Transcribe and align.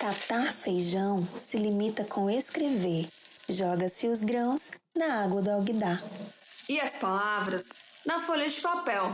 Catar 0.00 0.54
feijão 0.54 1.22
se 1.22 1.58
limita 1.58 2.04
com 2.04 2.30
escrever. 2.30 3.06
Joga-se 3.46 4.08
os 4.08 4.22
grãos 4.22 4.70
na 4.96 5.22
água 5.22 5.42
do 5.42 5.50
alguidar. 5.50 6.00
E 6.70 6.80
as 6.80 6.96
palavras 6.96 7.68
na 8.06 8.18
folha 8.18 8.48
de 8.48 8.58
papel. 8.62 9.12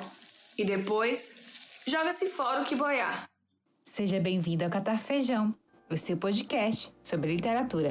E 0.56 0.64
depois 0.64 1.82
joga-se 1.88 2.26
fora 2.26 2.62
o 2.62 2.64
que 2.64 2.76
boiar. 2.76 3.28
Seja 3.84 4.20
bem-vindo 4.20 4.62
ao 4.62 4.70
Catar 4.70 5.00
Feijão, 5.00 5.52
o 5.90 5.96
seu 5.96 6.16
podcast 6.16 6.94
sobre 7.02 7.34
literatura. 7.34 7.90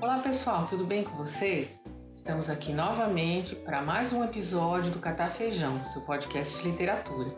Olá 0.00 0.20
pessoal, 0.22 0.66
tudo 0.66 0.86
bem 0.86 1.04
com 1.04 1.18
vocês? 1.18 1.83
Estamos 2.14 2.48
aqui 2.48 2.72
novamente 2.72 3.56
para 3.56 3.82
mais 3.82 4.12
um 4.12 4.22
episódio 4.22 4.92
do 4.92 5.00
Catar 5.00 5.32
Feijão, 5.32 5.84
seu 5.84 6.00
podcast 6.02 6.56
de 6.56 6.62
literatura. 6.62 7.34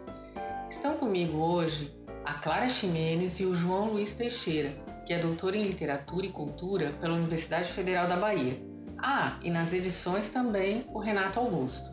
Estão 0.69 0.98
comigo 0.98 1.38
hoje 1.38 1.91
a 2.23 2.34
Clara 2.34 2.69
Ximenes 2.69 3.41
e 3.41 3.47
o 3.47 3.55
João 3.55 3.92
Luiz 3.92 4.12
Teixeira, 4.12 4.77
que 5.06 5.14
é 5.14 5.19
doutor 5.19 5.55
em 5.55 5.62
literatura 5.62 6.27
e 6.27 6.30
cultura 6.30 6.92
pela 7.00 7.14
Universidade 7.14 7.73
Federal 7.73 8.06
da 8.06 8.19
Bahia. 8.19 8.60
Ah, 8.98 9.41
e 9.42 9.50
nas 9.50 9.73
edições 9.73 10.28
também 10.28 10.84
o 10.92 10.98
Renato 10.98 11.41
Augusto. 11.41 11.88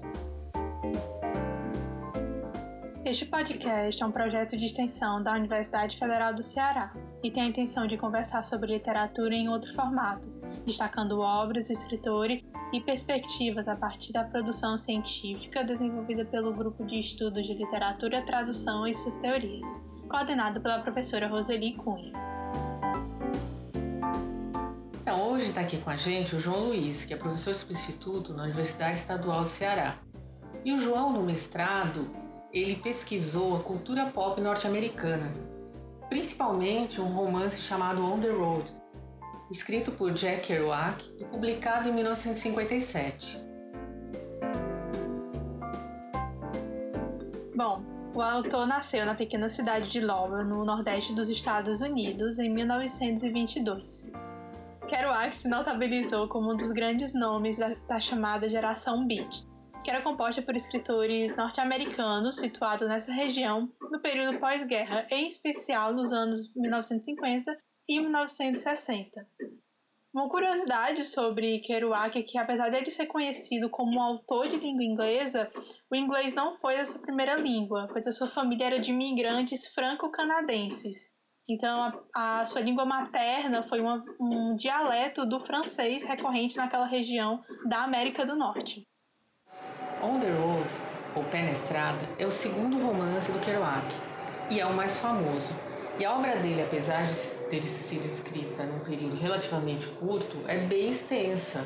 Este 3.06 3.26
podcast 3.26 4.04
é 4.04 4.06
um 4.06 4.12
projeto 4.12 4.58
de 4.58 4.66
extensão 4.66 5.24
da 5.24 5.32
Universidade 5.34 5.98
Federal 5.98 6.34
do 6.34 6.44
Ceará 6.44 6.94
e 7.24 7.32
tem 7.32 7.44
a 7.44 7.48
intenção 7.48 7.88
de 7.88 7.98
conversar 7.98 8.44
sobre 8.44 8.74
literatura 8.74 9.34
em 9.34 9.48
outro 9.48 9.74
formato, 9.74 10.30
destacando 10.66 11.20
obras, 11.20 11.70
escritores 11.70 12.44
e 12.74 12.82
perspectivas 12.82 13.68
a 13.68 13.76
partir 13.76 14.12
da 14.12 14.24
produção 14.24 14.80
científica 14.80 15.64
desenvolvida 15.64 16.26
pelo 16.26 16.52
Grupo 16.52 16.84
de 16.84 17.00
Estudos 17.00 17.46
de 17.46 17.54
Literatura, 17.54 18.26
Tradução 18.26 18.88
e 18.88 18.96
Suas 18.96 19.20
Teorias, 19.20 19.68
coordenado 20.10 20.60
pela 20.60 20.80
professora 20.80 21.28
Roseli 21.28 21.74
Cunha. 21.74 22.12
Então, 25.00 25.32
hoje 25.32 25.46
está 25.46 25.62
aqui 25.62 25.78
com 25.78 25.92
a 25.92 25.96
gente 25.96 26.36
o 26.36 26.40
João 26.40 26.70
Luiz, 26.70 27.06
que 27.06 27.14
é 27.14 27.18
professor 27.18 27.54
substituto 27.54 28.34
na 28.34 28.46
Universidade 28.46 28.98
Estadual 28.98 29.44
do 29.44 29.50
Ceará. 29.50 30.00
E 30.66 30.74
o 30.74 30.80
João, 30.80 31.14
no 31.14 31.22
mestrado, 31.22 32.10
ele 32.52 32.76
pesquisou 32.78 33.56
a 33.56 33.60
cultura 33.60 34.08
pop 34.08 34.42
norte-americana, 34.42 35.32
principalmente 36.10 37.00
um 37.00 37.14
romance 37.14 37.62
chamado 37.62 38.04
On 38.04 38.20
the 38.20 38.30
Road, 38.30 38.74
escrito 39.54 39.92
por 39.92 40.12
Jack 40.14 40.48
Kerouac 40.48 41.06
e 41.20 41.26
publicado 41.26 41.88
em 41.88 41.94
1957. 41.94 43.40
Bom, 47.56 47.84
o 48.16 48.22
autor 48.22 48.66
nasceu 48.66 49.06
na 49.06 49.14
pequena 49.14 49.50
cidade 49.50 49.90
de 49.90 50.02
Lowell, 50.02 50.44
no 50.44 50.66
nordeste 50.66 51.14
dos 51.14 51.30
Estados 51.30 51.82
Unidos, 51.82 52.40
em 52.40 52.50
1922. 52.50 54.12
Kerouac 54.88 55.36
se 55.36 55.48
notabilizou 55.48 56.28
como 56.28 56.52
um 56.52 56.56
dos 56.56 56.72
grandes 56.72 57.14
nomes 57.14 57.60
da, 57.60 57.76
da 57.88 58.00
chamada 58.00 58.50
geração 58.50 59.06
Beat, 59.06 59.46
que 59.84 59.90
era 59.92 60.02
composta 60.02 60.42
por 60.42 60.56
escritores 60.56 61.36
norte-americanos 61.38 62.38
situados 62.38 62.88
nessa 62.88 63.14
região 63.14 63.72
no 63.80 64.02
período 64.02 64.40
pós-guerra, 64.40 65.06
em 65.12 65.28
especial 65.28 65.94
nos 65.94 66.12
anos 66.12 66.52
1950 66.56 67.56
e 67.88 68.00
1960. 68.00 69.28
Uma 70.14 70.30
curiosidade 70.30 71.06
sobre 71.06 71.60
Kerouac 71.62 72.16
é 72.20 72.22
que, 72.22 72.38
apesar 72.38 72.70
dele 72.70 72.92
ser 72.92 73.08
conhecido 73.08 73.68
como 73.68 73.98
um 73.98 74.02
autor 74.02 74.48
de 74.48 74.58
língua 74.58 74.84
inglesa, 74.84 75.52
o 75.90 75.96
inglês 75.96 76.36
não 76.36 76.56
foi 76.56 76.80
a 76.80 76.86
sua 76.86 77.02
primeira 77.02 77.34
língua, 77.34 77.88
pois 77.92 78.06
a 78.06 78.12
sua 78.12 78.28
família 78.28 78.68
era 78.68 78.80
de 78.80 78.92
imigrantes 78.92 79.68
franco-canadenses. 79.74 81.12
Então, 81.50 82.04
a, 82.16 82.42
a, 82.42 82.46
sua 82.46 82.62
língua 82.62 82.86
materna 82.86 83.64
foi 83.64 83.82
uma, 83.82 84.06
um 84.20 84.56
dialeto 84.56 85.26
do 85.26 85.40
francês 85.40 86.04
recorrente 86.04 86.58
naquela 86.58 86.86
região 86.86 87.44
da 87.68 87.84
América 87.84 88.24
do 88.24 88.36
Norte. 88.36 88.88
On 90.02 90.20
the 90.20 90.30
Road, 90.30 90.70
ou 91.16 91.24
Pé 91.24 91.42
na 91.42 91.52
Estrada, 91.52 92.08
é 92.20 92.26
o 92.28 92.32
segundo 92.32 92.78
romance 92.78 93.32
do 93.32 93.40
Kerouac 93.40 93.88
e 94.52 94.60
é 94.60 94.66
o 94.66 94.74
mais 94.76 94.96
famoso. 94.98 95.50
E 96.00 96.06
a 96.06 96.16
obra 96.16 96.38
dele, 96.38 96.62
apesar 96.62 97.08
de 97.08 97.43
ter 97.62 97.64
sido 97.66 98.04
escrita 98.04 98.64
num 98.64 98.80
período 98.80 99.16
relativamente 99.16 99.86
curto, 100.00 100.38
é 100.48 100.66
bem 100.66 100.90
extensa. 100.90 101.64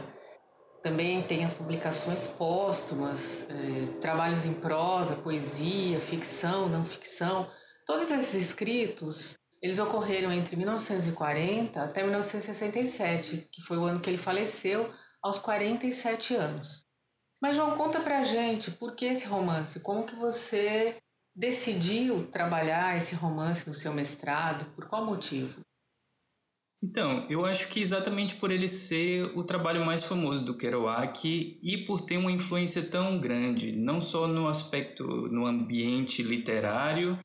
Também 0.84 1.24
tem 1.24 1.46
as 1.46 1.54
publicações 1.54 2.28
póstumas, 2.28 3.48
eh, 3.50 3.98
trabalhos 4.02 4.44
em 4.44 4.54
prosa, 4.54 5.16
poesia, 5.16 6.02
ficção, 6.02 6.68
não 6.68 6.84
ficção. 6.84 7.50
Todos 7.86 8.12
esses 8.12 8.34
escritos, 8.34 9.38
eles 9.62 9.80
ocorreram 9.80 10.30
entre 10.30 10.58
1940 10.58 11.82
até 11.82 12.04
1967, 12.04 13.48
que 13.50 13.62
foi 13.62 13.78
o 13.78 13.86
ano 13.86 14.02
que 14.02 14.10
ele 14.10 14.18
faleceu, 14.18 14.92
aos 15.24 15.40
47 15.40 16.36
anos. 16.36 16.86
Mas 17.42 17.56
João, 17.56 17.78
conta 17.78 18.02
pra 18.02 18.24
gente 18.24 18.72
por 18.72 18.94
que 18.94 19.06
esse 19.06 19.26
romance, 19.26 19.80
como 19.80 20.06
que 20.06 20.16
você 20.16 20.98
decidiu 21.34 22.30
trabalhar 22.30 22.98
esse 22.98 23.16
romance 23.16 23.66
no 23.66 23.74
seu 23.74 23.94
mestrado, 23.94 24.66
por 24.76 24.88
qual 24.90 25.06
motivo? 25.06 25.62
Então, 26.82 27.26
eu 27.28 27.44
acho 27.44 27.68
que 27.70 27.80
exatamente 27.80 28.36
por 28.36 28.52
ele 28.52 28.68
ser 28.68 29.36
o 29.36 29.44
trabalho 29.44 29.84
mais 29.84 30.04
famoso 30.04 30.46
do 30.46 30.56
Kerouac 30.56 31.60
e 31.62 31.78
por 31.86 32.02
ter 32.02 32.18
uma 32.18 32.32
influência 32.32 32.84
tão 32.84 33.20
grande, 33.20 33.76
não 33.76 34.00
só 34.00 34.28
no 34.28 34.48
aspecto, 34.48 35.04
no 35.04 35.48
ambiente 35.48 36.22
literário, 36.22 37.18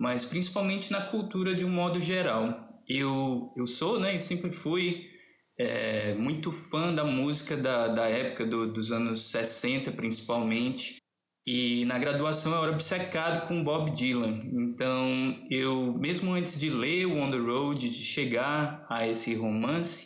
mas 0.00 0.24
principalmente 0.24 0.90
na 0.90 1.02
cultura 1.02 1.54
de 1.54 1.64
um 1.64 1.70
modo 1.70 2.00
geral. 2.00 2.82
Eu, 2.88 3.52
eu 3.56 3.66
sou, 3.66 4.00
né, 4.00 4.14
e 4.14 4.18
sempre 4.18 4.50
fui 4.50 5.06
é, 5.58 6.14
muito 6.14 6.50
fã 6.50 6.92
da 6.94 7.04
música 7.04 7.56
da, 7.56 7.88
da 7.88 8.08
época 8.08 8.46
do, 8.46 8.72
dos 8.72 8.90
anos 8.90 9.30
60, 9.30 9.92
principalmente, 9.92 10.96
e 11.50 11.86
na 11.86 11.98
graduação 11.98 12.52
eu 12.52 12.62
era 12.62 12.72
obcecado 12.72 13.48
com 13.48 13.64
Bob 13.64 13.90
Dylan. 13.90 14.42
Então, 14.52 15.34
eu, 15.48 15.94
mesmo 15.98 16.34
antes 16.34 16.60
de 16.60 16.68
ler 16.68 17.06
o 17.06 17.16
On 17.16 17.30
the 17.30 17.38
Road, 17.38 17.88
de 17.88 18.04
chegar 18.04 18.84
a 18.86 19.08
esse 19.08 19.34
romance, 19.34 20.04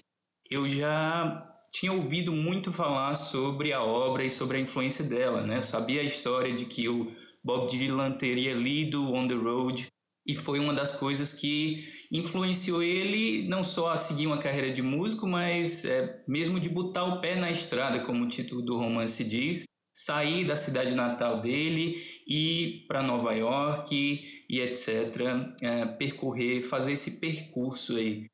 eu 0.48 0.69
já 0.69 1.42
tinha 1.72 1.92
ouvido 1.92 2.31
muito 2.31 2.70
falar 2.70 3.14
sobre 3.14 3.72
a 3.72 3.82
obra 3.82 4.25
e 4.25 4.31
sobre 4.31 4.56
a 4.56 4.60
influência 4.60 5.04
dela, 5.04 5.44
né? 5.44 5.56
Eu 5.56 5.62
sabia 5.62 6.00
a 6.00 6.04
história 6.04 6.54
de 6.54 6.64
que 6.64 6.88
o 6.88 7.10
Bob 7.42 7.69
Dylan 7.69 8.12
teria 8.12 8.54
lido 8.54 9.12
On 9.12 9.26
the 9.26 9.34
Road 9.34 9.88
e 10.25 10.36
foi 10.36 10.60
uma 10.60 10.72
das 10.72 10.92
coisas 10.92 11.32
que 11.32 11.82
influenciou 12.12 12.84
ele 12.84 13.48
não 13.48 13.64
só 13.64 13.91
a 13.91 13.97
seguir 13.97 14.28
uma 14.28 14.38
carreira 14.38 14.70
de 14.70 14.81
músico, 14.81 15.26
mas 15.26 15.84
é, 15.84 16.22
mesmo 16.28 16.60
de 16.60 16.69
botar 16.69 17.02
o 17.02 17.20
pé 17.20 17.34
na 17.34 17.50
estrada, 17.50 18.04
como 18.04 18.26
o 18.26 18.28
título 18.28 18.62
do 18.62 18.78
romance 18.78 19.25
diz, 19.25 19.64
sair 19.94 20.44
da 20.44 20.56
cidade 20.56 20.94
natal 20.94 21.41
dele 21.41 22.03
e 22.26 22.84
para 22.88 23.03
Nova 23.03 23.32
York 23.32 24.44
e 24.48 24.60
etc 24.60 25.16
é, 25.60 25.84
percorrer 25.86 26.62
fazer 26.62 26.92
esse 26.92 27.20
percurso 27.20 27.97
aí. 27.97 28.26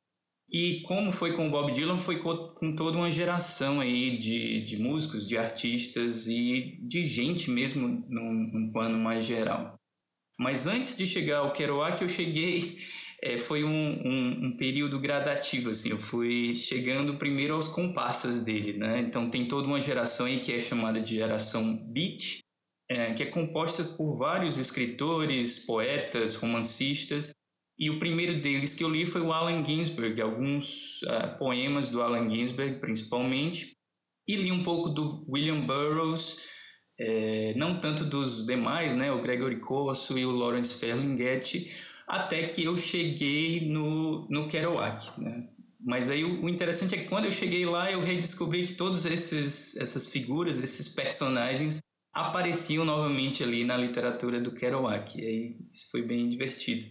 E 0.51 0.81
como 0.87 1.11
foi 1.11 1.33
com 1.33 1.47
o 1.47 1.51
Bob 1.51 1.71
Dylan 1.71 1.99
foi 1.99 2.17
com, 2.17 2.35
com 2.55 2.75
toda 2.75 2.97
uma 2.97 3.11
geração 3.11 3.79
aí 3.79 4.17
de, 4.17 4.61
de 4.61 4.81
músicos 4.81 5.27
de 5.27 5.37
artistas 5.37 6.27
e 6.27 6.79
de 6.81 7.05
gente 7.05 7.51
mesmo 7.51 7.87
num, 8.09 8.33
num 8.33 8.71
plano 8.71 8.97
mais 8.97 9.25
geral. 9.25 9.75
Mas 10.39 10.65
antes 10.65 10.97
de 10.97 11.05
chegar 11.05 11.39
ao 11.39 11.53
Kerouac 11.53 12.01
eu 12.01 12.09
cheguei 12.09 12.79
é, 13.21 13.37
foi 13.37 13.63
um, 13.63 13.69
um, 13.69 14.45
um, 14.45 14.57
período 14.57 14.99
gradativo, 14.99 15.69
assim, 15.69 15.89
eu 15.89 15.97
fui 15.97 16.55
chegando 16.55 17.17
primeiro 17.17 17.53
aos 17.53 17.67
comparsas 17.67 18.41
dele, 18.41 18.77
né, 18.77 18.99
então 18.99 19.29
tem 19.29 19.47
toda 19.47 19.67
uma 19.67 19.81
geração 19.81 20.25
aí 20.25 20.39
que 20.39 20.53
é 20.53 20.59
chamada 20.59 20.99
de 20.99 21.15
geração 21.15 21.75
beat, 21.75 22.39
é, 22.89 23.13
que 23.13 23.23
é 23.23 23.25
composta 23.27 23.83
por 23.83 24.15
vários 24.15 24.57
escritores, 24.57 25.59
poetas, 25.65 26.35
romancistas, 26.35 27.31
e 27.77 27.89
o 27.89 27.99
primeiro 27.99 28.41
deles 28.41 28.73
que 28.73 28.83
eu 28.83 28.89
li 28.89 29.07
foi 29.07 29.21
o 29.21 29.31
Allen 29.31 29.65
Ginsberg, 29.65 30.21
alguns 30.21 31.01
uh, 31.03 31.37
poemas 31.37 31.87
do 31.87 32.01
Allen 32.01 32.29
Ginsberg, 32.29 32.79
principalmente, 32.79 33.77
e 34.27 34.35
li 34.35 34.51
um 34.51 34.63
pouco 34.63 34.89
do 34.89 35.25
William 35.29 35.61
Burroughs, 35.61 36.45
é, 36.99 37.53
não 37.55 37.79
tanto 37.79 38.03
dos 38.03 38.45
demais, 38.45 38.93
né, 38.93 39.09
o 39.11 39.21
Gregory 39.21 39.61
Corso 39.61 40.19
e 40.19 40.25
o 40.25 40.31
Lawrence 40.31 40.73
Ferlinghetti, 40.73 41.71
até 42.09 42.47
que 42.47 42.63
eu 42.63 42.75
cheguei 42.75 43.69
no, 43.69 44.27
no 44.27 44.47
Kerouac, 44.47 45.21
né? 45.21 45.47
Mas 45.79 46.09
aí 46.09 46.25
o, 46.25 46.49
interessante 46.49 46.95
é 46.95 46.97
que 46.97 47.07
quando 47.07 47.25
eu 47.25 47.31
cheguei 47.31 47.65
lá, 47.65 47.91
eu 47.91 48.01
redescobri 48.01 48.67
que 48.67 48.73
todas 48.73 49.05
essas 49.05 50.07
figuras, 50.07 50.59
esses 50.59 50.89
personagens, 50.89 51.79
apareciam 52.11 52.83
novamente 52.83 53.43
ali 53.43 53.63
na 53.63 53.77
literatura 53.77 54.41
do 54.41 54.53
Kerouac. 54.53 55.17
E 55.17 55.25
aí 55.25 55.57
isso 55.71 55.89
foi 55.91 56.01
bem 56.01 56.27
divertido. 56.27 56.87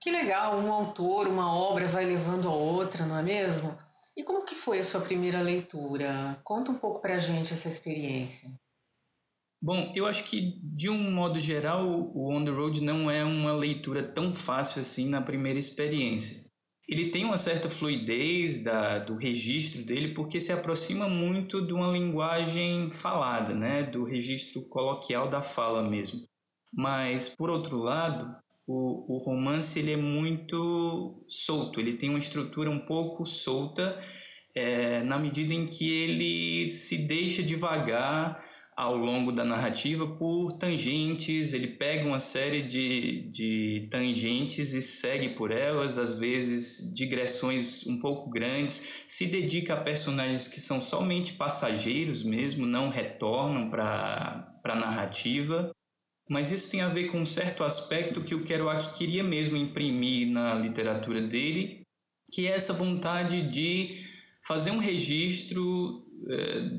Que 0.00 0.10
legal, 0.10 0.58
um 0.58 0.72
autor, 0.72 1.28
uma 1.28 1.54
obra 1.54 1.86
vai 1.86 2.06
levando 2.06 2.48
a 2.48 2.54
outra, 2.54 3.04
não 3.04 3.18
é 3.18 3.22
mesmo? 3.22 3.76
E 4.16 4.24
como 4.24 4.44
que 4.44 4.54
foi 4.54 4.78
a 4.78 4.84
sua 4.84 5.00
primeira 5.00 5.40
leitura? 5.40 6.40
Conta 6.42 6.72
um 6.72 6.78
pouco 6.78 7.00
pra 7.00 7.18
gente 7.18 7.52
essa 7.52 7.68
experiência. 7.68 8.50
Bom, 9.60 9.92
eu 9.96 10.06
acho 10.06 10.24
que 10.24 10.60
de 10.62 10.88
um 10.88 11.10
modo 11.10 11.40
geral 11.40 11.84
o 12.14 12.32
On 12.32 12.44
the 12.44 12.50
Road 12.50 12.80
não 12.82 13.10
é 13.10 13.24
uma 13.24 13.52
leitura 13.52 14.04
tão 14.04 14.32
fácil 14.32 14.80
assim 14.80 15.08
na 15.08 15.20
primeira 15.20 15.58
experiência. 15.58 16.48
Ele 16.88 17.10
tem 17.10 17.24
uma 17.24 17.36
certa 17.36 17.68
fluidez 17.68 18.62
da, 18.62 19.00
do 19.00 19.16
registro 19.16 19.82
dele 19.82 20.14
porque 20.14 20.38
se 20.38 20.52
aproxima 20.52 21.08
muito 21.08 21.60
de 21.66 21.72
uma 21.72 21.90
linguagem 21.90 22.90
falada, 22.90 23.52
né, 23.52 23.82
do 23.82 24.04
registro 24.04 24.62
coloquial 24.62 25.28
da 25.28 25.42
fala 25.42 25.82
mesmo. 25.82 26.20
Mas 26.72 27.28
por 27.28 27.50
outro 27.50 27.78
lado, 27.78 28.32
o, 28.66 29.16
o 29.16 29.18
romance 29.18 29.78
ele 29.78 29.92
é 29.92 29.96
muito 29.96 31.24
solto, 31.26 31.80
ele 31.80 31.94
tem 31.94 32.08
uma 32.10 32.18
estrutura 32.18 32.70
um 32.70 32.78
pouco 32.78 33.24
solta 33.26 34.00
é, 34.54 35.02
na 35.02 35.18
medida 35.18 35.52
em 35.52 35.66
que 35.66 35.90
ele 35.90 36.68
se 36.68 36.96
deixa 37.06 37.42
devagar 37.42 38.42
ao 38.78 38.96
longo 38.96 39.32
da 39.32 39.44
narrativa 39.44 40.06
por 40.06 40.52
tangentes, 40.52 41.52
ele 41.52 41.66
pega 41.66 42.06
uma 42.06 42.20
série 42.20 42.62
de, 42.62 43.28
de 43.28 43.88
tangentes 43.90 44.72
e 44.72 44.80
segue 44.80 45.30
por 45.30 45.50
elas, 45.50 45.98
às 45.98 46.14
vezes 46.14 46.94
digressões 46.94 47.84
um 47.88 47.98
pouco 47.98 48.30
grandes, 48.30 48.88
se 49.08 49.26
dedica 49.26 49.74
a 49.74 49.82
personagens 49.82 50.46
que 50.46 50.60
são 50.60 50.80
somente 50.80 51.32
passageiros 51.32 52.22
mesmo, 52.22 52.66
não 52.66 52.88
retornam 52.88 53.68
para 53.68 54.48
a 54.62 54.74
narrativa. 54.76 55.72
Mas 56.30 56.52
isso 56.52 56.70
tem 56.70 56.80
a 56.80 56.88
ver 56.88 57.08
com 57.08 57.22
um 57.22 57.26
certo 57.26 57.64
aspecto 57.64 58.22
que 58.22 58.34
o 58.36 58.44
Kerouac 58.44 58.96
queria 58.96 59.24
mesmo 59.24 59.56
imprimir 59.56 60.28
na 60.28 60.54
literatura 60.54 61.20
dele, 61.20 61.82
que 62.30 62.46
é 62.46 62.52
essa 62.52 62.72
vontade 62.72 63.42
de 63.42 63.96
fazer 64.46 64.70
um 64.70 64.78
registro 64.78 66.07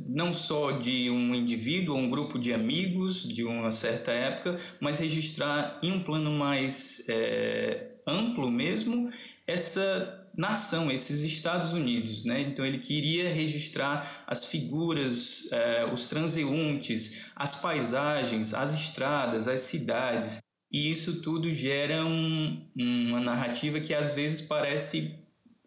não 0.07 0.33
só 0.33 0.71
de 0.71 1.09
um 1.09 1.33
indivíduo 1.33 1.95
um 1.95 2.09
grupo 2.09 2.37
de 2.37 2.53
amigos 2.53 3.23
de 3.23 3.43
uma 3.43 3.71
certa 3.71 4.11
época, 4.11 4.57
mas 4.79 4.99
registrar 4.99 5.79
em 5.81 5.91
um 5.91 6.03
plano 6.03 6.31
mais 6.31 7.05
é, 7.07 7.87
amplo 8.05 8.51
mesmo 8.51 9.09
essa 9.47 10.27
nação, 10.37 10.91
esses 10.91 11.21
Estados 11.21 11.73
Unidos, 11.73 12.23
né? 12.23 12.41
Então 12.41 12.65
ele 12.65 12.77
queria 12.77 13.33
registrar 13.33 14.23
as 14.27 14.45
figuras, 14.45 15.47
é, 15.51 15.85
os 15.91 16.07
transeuntes, 16.07 17.31
as 17.35 17.55
paisagens, 17.55 18.53
as 18.53 18.73
estradas, 18.73 19.47
as 19.47 19.61
cidades, 19.61 20.39
e 20.71 20.89
isso 20.89 21.21
tudo 21.21 21.51
gera 21.51 22.05
um, 22.05 22.63
uma 22.75 23.19
narrativa 23.19 23.79
que 23.79 23.93
às 23.93 24.13
vezes 24.13 24.41
parece 24.41 25.19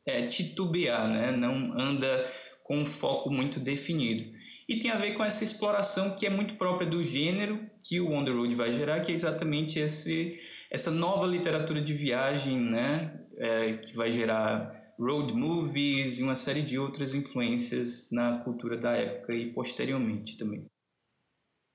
é, 0.06 0.26
titubear, 0.26 1.08
né? 1.08 1.32
Não 1.32 1.78
anda 1.78 2.30
com 2.64 2.76
um 2.76 2.86
foco 2.86 3.30
muito 3.30 3.60
definido. 3.60 4.24
E 4.68 4.78
tem 4.78 4.90
a 4.90 4.96
ver 4.96 5.14
com 5.14 5.24
essa 5.24 5.44
exploração 5.44 6.16
que 6.16 6.26
é 6.26 6.30
muito 6.30 6.54
própria 6.54 6.88
do 6.88 7.02
gênero 7.02 7.68
que 7.82 8.00
o 8.00 8.12
On 8.12 8.24
the 8.24 8.30
Road 8.30 8.54
vai 8.54 8.72
gerar, 8.72 9.00
que 9.00 9.10
é 9.10 9.14
exatamente 9.14 9.78
esse, 9.78 10.38
essa 10.70 10.90
nova 10.90 11.26
literatura 11.26 11.80
de 11.80 11.92
viagem, 11.94 12.58
né? 12.58 13.18
É, 13.38 13.78
que 13.78 13.96
vai 13.96 14.10
gerar 14.10 14.82
road 14.98 15.32
movies 15.32 16.18
e 16.18 16.22
uma 16.22 16.34
série 16.34 16.62
de 16.62 16.78
outras 16.78 17.14
influências 17.14 18.08
na 18.12 18.38
cultura 18.38 18.76
da 18.76 18.92
época 18.92 19.34
e 19.34 19.52
posteriormente 19.52 20.36
também. 20.36 20.66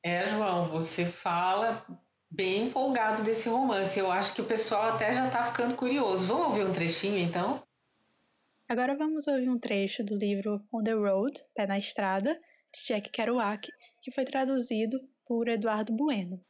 É, 0.06 0.28
João, 0.30 0.70
você 0.70 1.06
fala 1.06 1.86
bem 2.32 2.68
empolgado 2.68 3.24
desse 3.24 3.50
romance. 3.50 4.00
Eu 4.00 4.12
acho 4.12 4.34
que 4.34 4.42
o 4.42 4.46
pessoal 4.46 4.94
até 4.94 5.14
já 5.14 5.28
está 5.28 5.46
ficando 5.46 5.76
curioso. 5.76 6.26
Vamos 6.26 6.48
ouvir 6.48 6.66
um 6.66 6.72
trechinho 6.72 7.18
então? 7.18 7.62
Agora 8.70 8.98
vamos 8.98 9.28
ouvir 9.28 9.48
um 9.48 9.58
trecho 9.58 10.04
do 10.04 10.18
livro 10.18 10.62
On 10.74 10.84
the 10.84 10.92
Road, 10.92 11.42
Pé 11.56 11.66
na 11.66 11.80
Estrada, 11.80 12.38
de 12.74 12.86
Jack 12.86 13.10
Kerouac, 13.12 13.72
que 14.02 14.12
foi 14.12 14.26
traduzido 14.26 15.00
por 15.26 15.48
Eduardo 15.48 15.96
Bueno. 15.96 16.44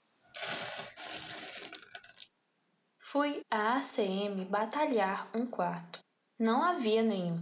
Fui 3.00 3.44
à 3.52 3.78
ACM 3.78 4.46
batalhar 4.50 5.30
um 5.32 5.46
quarto. 5.46 6.04
Não 6.40 6.64
havia 6.64 7.04
nenhum. 7.04 7.40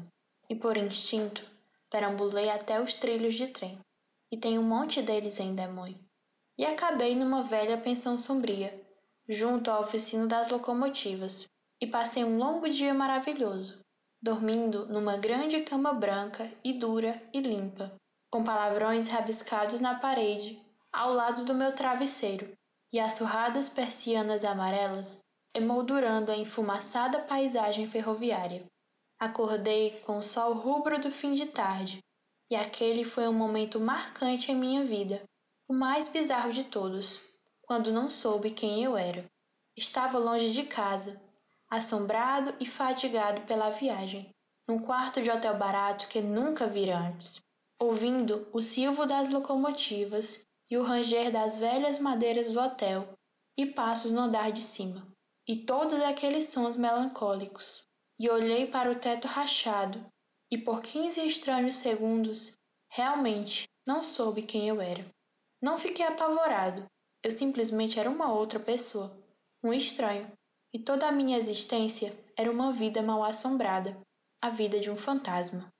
E 0.49 0.55
por 0.55 0.75
instinto, 0.75 1.49
perambulei 1.89 2.49
até 2.49 2.81
os 2.81 2.95
trilhos 2.95 3.35
de 3.35 3.47
trem. 3.47 3.79
E 4.29 4.35
tem 4.35 4.59
um 4.59 4.63
monte 4.63 5.01
deles 5.01 5.39
em 5.39 5.55
Demônio. 5.55 6.03
E 6.57 6.65
acabei 6.65 7.15
numa 7.15 7.43
velha 7.43 7.77
pensão 7.77 8.17
sombria, 8.17 8.77
junto 9.29 9.71
à 9.71 9.79
oficina 9.79 10.27
das 10.27 10.49
locomotivas, 10.49 11.45
e 11.79 11.87
passei 11.87 12.25
um 12.25 12.37
longo 12.37 12.69
dia 12.69 12.93
maravilhoso, 12.93 13.84
dormindo 14.25 14.87
numa 14.87 15.15
grande 15.17 15.61
cama 15.61 15.93
branca 15.93 16.51
e 16.63 16.73
dura 16.73 17.21
e 17.31 17.39
limpa, 17.39 17.95
com 18.31 18.43
palavrões 18.43 19.07
rabiscados 19.07 19.79
na 19.79 19.99
parede, 19.99 20.59
ao 20.91 21.13
lado 21.13 21.45
do 21.45 21.53
meu 21.53 21.75
travesseiro, 21.75 22.51
e 22.91 22.99
as 22.99 23.13
surradas 23.13 23.69
persianas 23.69 24.43
amarelas 24.43 25.23
emoldurando 25.53 26.31
a 26.31 26.35
enfumaçada 26.35 27.19
paisagem 27.19 27.87
ferroviária. 27.87 28.65
Acordei 29.19 29.91
com 30.03 30.17
o 30.17 30.23
sol 30.23 30.53
rubro 30.53 30.99
do 30.99 31.11
fim 31.11 31.35
de 31.35 31.45
tarde, 31.45 31.99
e 32.49 32.55
aquele 32.55 33.05
foi 33.05 33.27
um 33.27 33.33
momento 33.33 33.79
marcante 33.79 34.51
em 34.51 34.55
minha 34.55 34.83
vida, 34.83 35.21
o 35.69 35.73
mais 35.73 36.07
bizarro 36.07 36.51
de 36.51 36.63
todos, 36.63 37.21
quando 37.61 37.91
não 37.91 38.09
soube 38.09 38.49
quem 38.49 38.83
eu 38.83 38.97
era. 38.97 39.23
Estava 39.77 40.17
longe 40.17 40.51
de 40.51 40.63
casa, 40.63 41.21
assombrado 41.69 42.53
e 42.59 42.65
fatigado 42.65 43.41
pela 43.41 43.69
viagem, 43.69 44.29
num 44.67 44.79
quarto 44.79 45.21
de 45.21 45.29
hotel 45.29 45.57
barato 45.57 46.07
que 46.07 46.21
nunca 46.21 46.67
vira 46.67 46.97
antes, 46.97 47.39
ouvindo 47.79 48.47
o 48.51 48.61
silvo 48.61 49.05
das 49.05 49.29
locomotivas 49.29 50.45
e 50.69 50.77
o 50.77 50.83
ranger 50.83 51.31
das 51.31 51.57
velhas 51.57 51.99
madeiras 51.99 52.51
do 52.51 52.59
hotel 52.59 53.13
e 53.57 53.65
passos 53.65 54.11
no 54.11 54.21
andar 54.21 54.51
de 54.51 54.61
cima, 54.61 55.07
e 55.47 55.55
todos 55.55 56.01
aqueles 56.01 56.49
sons 56.49 56.75
melancólicos. 56.75 57.83
E 58.19 58.29
olhei 58.29 58.65
para 58.65 58.89
o 58.89 58.95
teto 58.95 59.27
rachado, 59.27 60.05
e 60.49 60.57
por 60.57 60.81
quinze 60.81 61.19
estranhos 61.25 61.75
segundos, 61.75 62.57
realmente 62.89 63.65
não 63.85 64.03
soube 64.03 64.41
quem 64.41 64.69
eu 64.69 64.79
era. 64.79 65.05
Não 65.61 65.77
fiquei 65.77 66.05
apavorado, 66.05 66.85
eu 67.23 67.31
simplesmente 67.31 67.99
era 67.99 68.09
uma 68.09 68.31
outra 68.31 68.59
pessoa, 68.59 69.17
um 69.63 69.73
estranho, 69.73 70.31
e 70.75 70.79
toda 70.79 71.07
a 71.07 71.11
minha 71.11 71.37
existência 71.37 72.13
era 72.35 72.51
uma 72.51 72.73
vida 72.73 73.01
mal 73.01 73.23
assombrada, 73.23 73.97
a 74.41 74.49
vida 74.49 74.77
de 74.77 74.91
um 74.91 74.97
fantasma. 74.97 75.71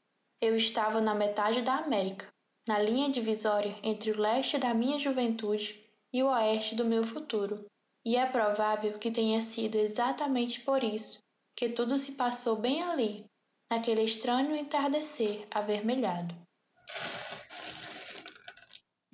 Eu 0.42 0.56
estava 0.56 1.02
na 1.02 1.14
metade 1.14 1.62
da 1.62 1.76
América, 1.76 2.30
na 2.66 2.80
linha 2.80 3.10
divisória 3.10 3.76
entre 3.84 4.12
o 4.12 4.18
leste 4.18 4.58
da 4.58 4.74
minha 4.74 4.98
juventude 4.98 5.84
e 6.14 6.24
o 6.24 6.28
oeste 6.28 6.76
do 6.76 6.86
meu 6.86 7.04
futuro, 7.04 7.66
e 8.06 8.16
é 8.16 8.26
provável 8.26 8.98
que 8.98 9.12
tenha 9.12 9.42
sido 9.42 9.76
exatamente 9.76 10.62
por 10.62 10.82
isso 10.82 11.20
que 11.58 11.68
tudo 11.68 11.98
se 11.98 12.14
passou 12.14 12.56
bem 12.56 12.82
ali, 12.82 13.26
naquele 13.70 14.02
estranho 14.02 14.56
entardecer 14.56 15.46
avermelhado. 15.52 16.34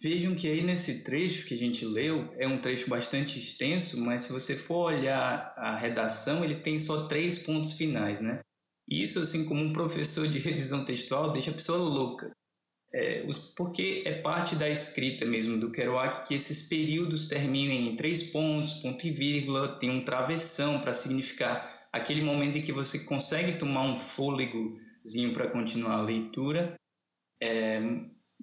Vejam 0.01 0.33
que 0.33 0.47
aí 0.47 0.63
nesse 0.63 1.03
trecho 1.03 1.45
que 1.47 1.53
a 1.53 1.57
gente 1.57 1.85
leu, 1.85 2.33
é 2.39 2.47
um 2.47 2.59
trecho 2.59 2.89
bastante 2.89 3.37
extenso, 3.37 3.99
mas 3.99 4.23
se 4.23 4.33
você 4.33 4.55
for 4.55 4.91
olhar 4.91 5.53
a 5.55 5.77
redação, 5.77 6.43
ele 6.43 6.55
tem 6.55 6.75
só 6.75 7.07
três 7.07 7.37
pontos 7.37 7.73
finais, 7.73 8.19
né? 8.19 8.39
Isso, 8.89 9.19
assim, 9.19 9.45
como 9.45 9.61
um 9.61 9.71
professor 9.71 10.27
de 10.27 10.39
revisão 10.39 10.83
textual, 10.83 11.31
deixa 11.31 11.51
a 11.51 11.53
pessoa 11.53 11.77
louca. 11.77 12.31
É, 12.93 13.23
os, 13.27 13.53
porque 13.55 14.01
é 14.05 14.21
parte 14.21 14.55
da 14.55 14.67
escrita 14.67 15.23
mesmo 15.23 15.57
do 15.57 15.71
Kerouac 15.71 16.27
que 16.27 16.33
esses 16.33 16.67
períodos 16.67 17.27
terminem 17.27 17.89
em 17.89 17.95
três 17.95 18.31
pontos, 18.31 18.73
ponto 18.81 19.05
e 19.07 19.11
vírgula, 19.11 19.79
tem 19.79 19.91
um 19.91 20.03
travessão 20.03 20.81
para 20.81 20.91
significar 20.91 21.87
aquele 21.93 22.23
momento 22.23 22.57
em 22.57 22.61
que 22.63 22.73
você 22.73 22.99
consegue 23.05 23.57
tomar 23.57 23.83
um 23.83 23.99
fôlegozinho 23.99 25.31
para 25.31 25.49
continuar 25.51 25.99
a 25.99 26.01
leitura. 26.01 26.73
É, 27.39 27.79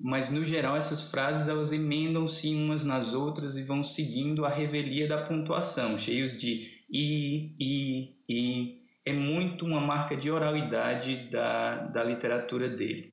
mas 0.00 0.30
no 0.30 0.44
geral 0.44 0.76
essas 0.76 1.10
frases 1.10 1.48
elas 1.48 1.72
emendam-se 1.72 2.54
umas 2.54 2.84
nas 2.84 3.12
outras 3.12 3.56
e 3.56 3.62
vão 3.62 3.82
seguindo 3.82 4.44
a 4.44 4.48
revelia 4.48 5.08
da 5.08 5.22
pontuação, 5.22 5.98
cheios 5.98 6.40
de 6.40 6.84
i, 6.90 7.54
i, 7.58 8.16
i. 8.28 8.78
É 9.04 9.12
muito 9.12 9.64
uma 9.64 9.80
marca 9.80 10.16
de 10.16 10.30
oralidade 10.30 11.28
da, 11.30 11.86
da 11.86 12.04
literatura 12.04 12.68
dele. 12.68 13.12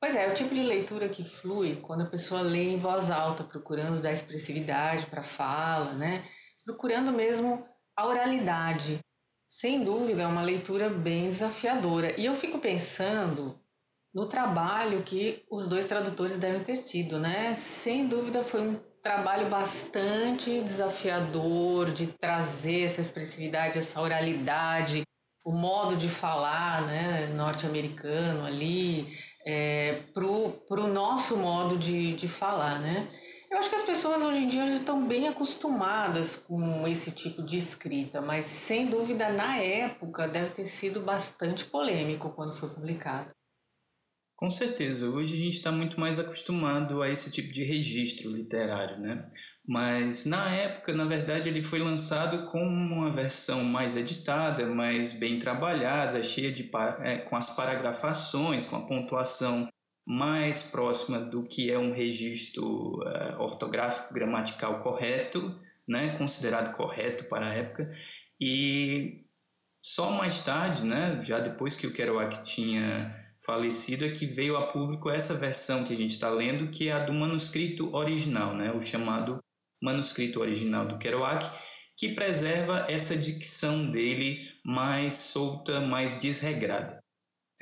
Pois 0.00 0.14
é, 0.14 0.24
é 0.24 0.30
o 0.30 0.34
tipo 0.34 0.54
de 0.54 0.62
leitura 0.62 1.08
que 1.08 1.24
flui 1.24 1.76
quando 1.76 2.02
a 2.02 2.10
pessoa 2.10 2.40
lê 2.40 2.64
em 2.64 2.78
voz 2.78 3.10
alta, 3.10 3.44
procurando 3.44 4.00
dar 4.00 4.12
expressividade 4.12 5.06
para 5.06 5.20
a 5.20 5.24
fala, 5.24 5.92
né? 5.94 6.24
Procurando 6.64 7.12
mesmo 7.12 7.66
a 7.96 8.06
oralidade. 8.06 9.00
Sem 9.48 9.84
dúvida, 9.84 10.22
é 10.22 10.26
uma 10.26 10.42
leitura 10.42 10.90
bem 10.90 11.28
desafiadora. 11.28 12.18
E 12.20 12.24
eu 12.24 12.34
fico 12.34 12.58
pensando 12.58 13.58
no 14.16 14.24
trabalho 14.24 15.02
que 15.02 15.44
os 15.50 15.68
dois 15.68 15.84
tradutores 15.84 16.38
devem 16.38 16.64
ter 16.64 16.78
tido, 16.78 17.18
né? 17.18 17.54
Sem 17.54 18.08
dúvida 18.08 18.42
foi 18.42 18.66
um 18.66 18.80
trabalho 19.02 19.50
bastante 19.50 20.62
desafiador 20.62 21.92
de 21.92 22.06
trazer 22.06 22.84
essa 22.86 23.02
expressividade, 23.02 23.78
essa 23.78 24.00
oralidade, 24.00 25.02
o 25.44 25.52
modo 25.52 25.98
de 25.98 26.08
falar, 26.08 26.86
né, 26.86 27.26
norte-americano 27.26 28.46
ali, 28.46 29.06
é, 29.46 30.04
pro, 30.14 30.52
pro 30.66 30.86
nosso 30.86 31.36
modo 31.36 31.76
de, 31.76 32.14
de 32.14 32.26
falar, 32.26 32.80
né? 32.80 33.10
Eu 33.50 33.58
acho 33.58 33.68
que 33.68 33.76
as 33.76 33.82
pessoas 33.82 34.22
hoje 34.22 34.44
em 34.44 34.48
dia 34.48 34.66
já 34.66 34.74
estão 34.76 35.06
bem 35.06 35.28
acostumadas 35.28 36.36
com 36.36 36.88
esse 36.88 37.10
tipo 37.10 37.42
de 37.42 37.58
escrita, 37.58 38.22
mas 38.22 38.46
sem 38.46 38.86
dúvida 38.86 39.28
na 39.28 39.58
época 39.58 40.26
deve 40.26 40.50
ter 40.52 40.64
sido 40.64 41.00
bastante 41.00 41.66
polêmico 41.66 42.30
quando 42.30 42.56
foi 42.56 42.70
publicado. 42.70 43.35
Com 44.36 44.50
certeza, 44.50 45.08
hoje 45.08 45.32
a 45.32 45.36
gente 45.38 45.54
está 45.54 45.72
muito 45.72 45.98
mais 45.98 46.18
acostumado 46.18 47.00
a 47.00 47.08
esse 47.08 47.30
tipo 47.32 47.50
de 47.50 47.64
registro 47.64 48.30
literário, 48.30 48.98
né? 48.98 49.30
Mas 49.66 50.26
na 50.26 50.54
época, 50.54 50.92
na 50.92 51.06
verdade, 51.06 51.48
ele 51.48 51.62
foi 51.62 51.78
lançado 51.78 52.50
com 52.50 52.62
uma 52.62 53.10
versão 53.10 53.64
mais 53.64 53.96
editada, 53.96 54.66
mais 54.66 55.18
bem 55.18 55.38
trabalhada, 55.38 56.22
cheia 56.22 56.52
de 56.52 56.70
é, 57.00 57.18
com 57.18 57.34
as 57.34 57.48
paragrafações, 57.56 58.66
com 58.66 58.76
a 58.76 58.86
pontuação 58.86 59.70
mais 60.06 60.62
próxima 60.62 61.18
do 61.18 61.42
que 61.42 61.70
é 61.70 61.78
um 61.78 61.92
registro 61.92 63.00
uh, 63.00 63.40
ortográfico 63.40 64.12
gramatical 64.12 64.82
correto, 64.82 65.58
né? 65.88 66.16
Considerado 66.18 66.76
correto 66.76 67.24
para 67.24 67.48
a 67.48 67.54
época 67.54 67.90
e 68.38 69.24
só 69.82 70.10
mais 70.10 70.42
tarde, 70.42 70.84
né? 70.84 71.24
Já 71.24 71.40
depois 71.40 71.74
que 71.74 71.86
o 71.86 71.92
Kerouac 71.92 72.42
tinha 72.44 73.25
falecido 73.46 74.04
é 74.04 74.10
que 74.10 74.26
veio 74.26 74.56
a 74.56 74.66
público 74.66 75.08
essa 75.08 75.32
versão 75.32 75.84
que 75.84 75.92
a 75.92 75.96
gente 75.96 76.10
está 76.10 76.28
lendo, 76.28 76.70
que 76.70 76.88
é 76.88 76.92
a 76.92 77.04
do 77.04 77.14
manuscrito 77.14 77.94
original, 77.94 78.54
né? 78.54 78.72
o 78.72 78.82
chamado 78.82 79.38
manuscrito 79.80 80.40
original 80.40 80.86
do 80.86 80.98
Kerouac, 80.98 81.48
que 81.96 82.12
preserva 82.12 82.84
essa 82.88 83.16
dicção 83.16 83.88
dele 83.88 84.50
mais 84.64 85.14
solta, 85.14 85.80
mais 85.80 86.20
desregrada. 86.20 86.98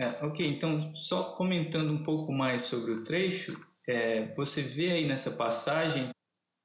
É, 0.00 0.24
ok, 0.24 0.44
então 0.44 0.94
só 0.96 1.34
comentando 1.34 1.92
um 1.92 2.02
pouco 2.02 2.32
mais 2.32 2.62
sobre 2.62 2.92
o 2.92 3.04
trecho, 3.04 3.54
é, 3.86 4.34
você 4.34 4.62
vê 4.62 4.90
aí 4.90 5.06
nessa 5.06 5.32
passagem 5.32 6.08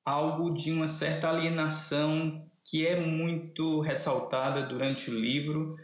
algo 0.05 0.51
de 0.51 0.71
uma 0.71 0.87
certa 0.87 1.29
alienação 1.29 2.49
que 2.63 2.87
é 2.87 2.99
muito 2.99 3.81
ressaltada 3.81 4.63
durante 4.63 5.11
o 5.11 5.19
livro, 5.19 5.75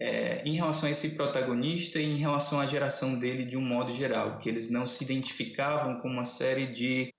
é, 0.00 0.42
em 0.48 0.54
relação 0.54 0.88
a 0.88 0.90
esse 0.90 1.14
protagonista 1.14 2.00
e 2.00 2.04
em 2.04 2.16
relação 2.16 2.58
à 2.58 2.64
geração 2.64 3.18
dele 3.18 3.44
de 3.44 3.56
um 3.56 3.60
modo 3.60 3.92
geral, 3.92 4.38
que 4.38 4.48
eles 4.48 4.70
não 4.70 4.86
se 4.86 5.04
identificavam 5.04 6.00
com 6.00 6.08
uma 6.08 6.24
série 6.24 6.66
de 6.66 7.12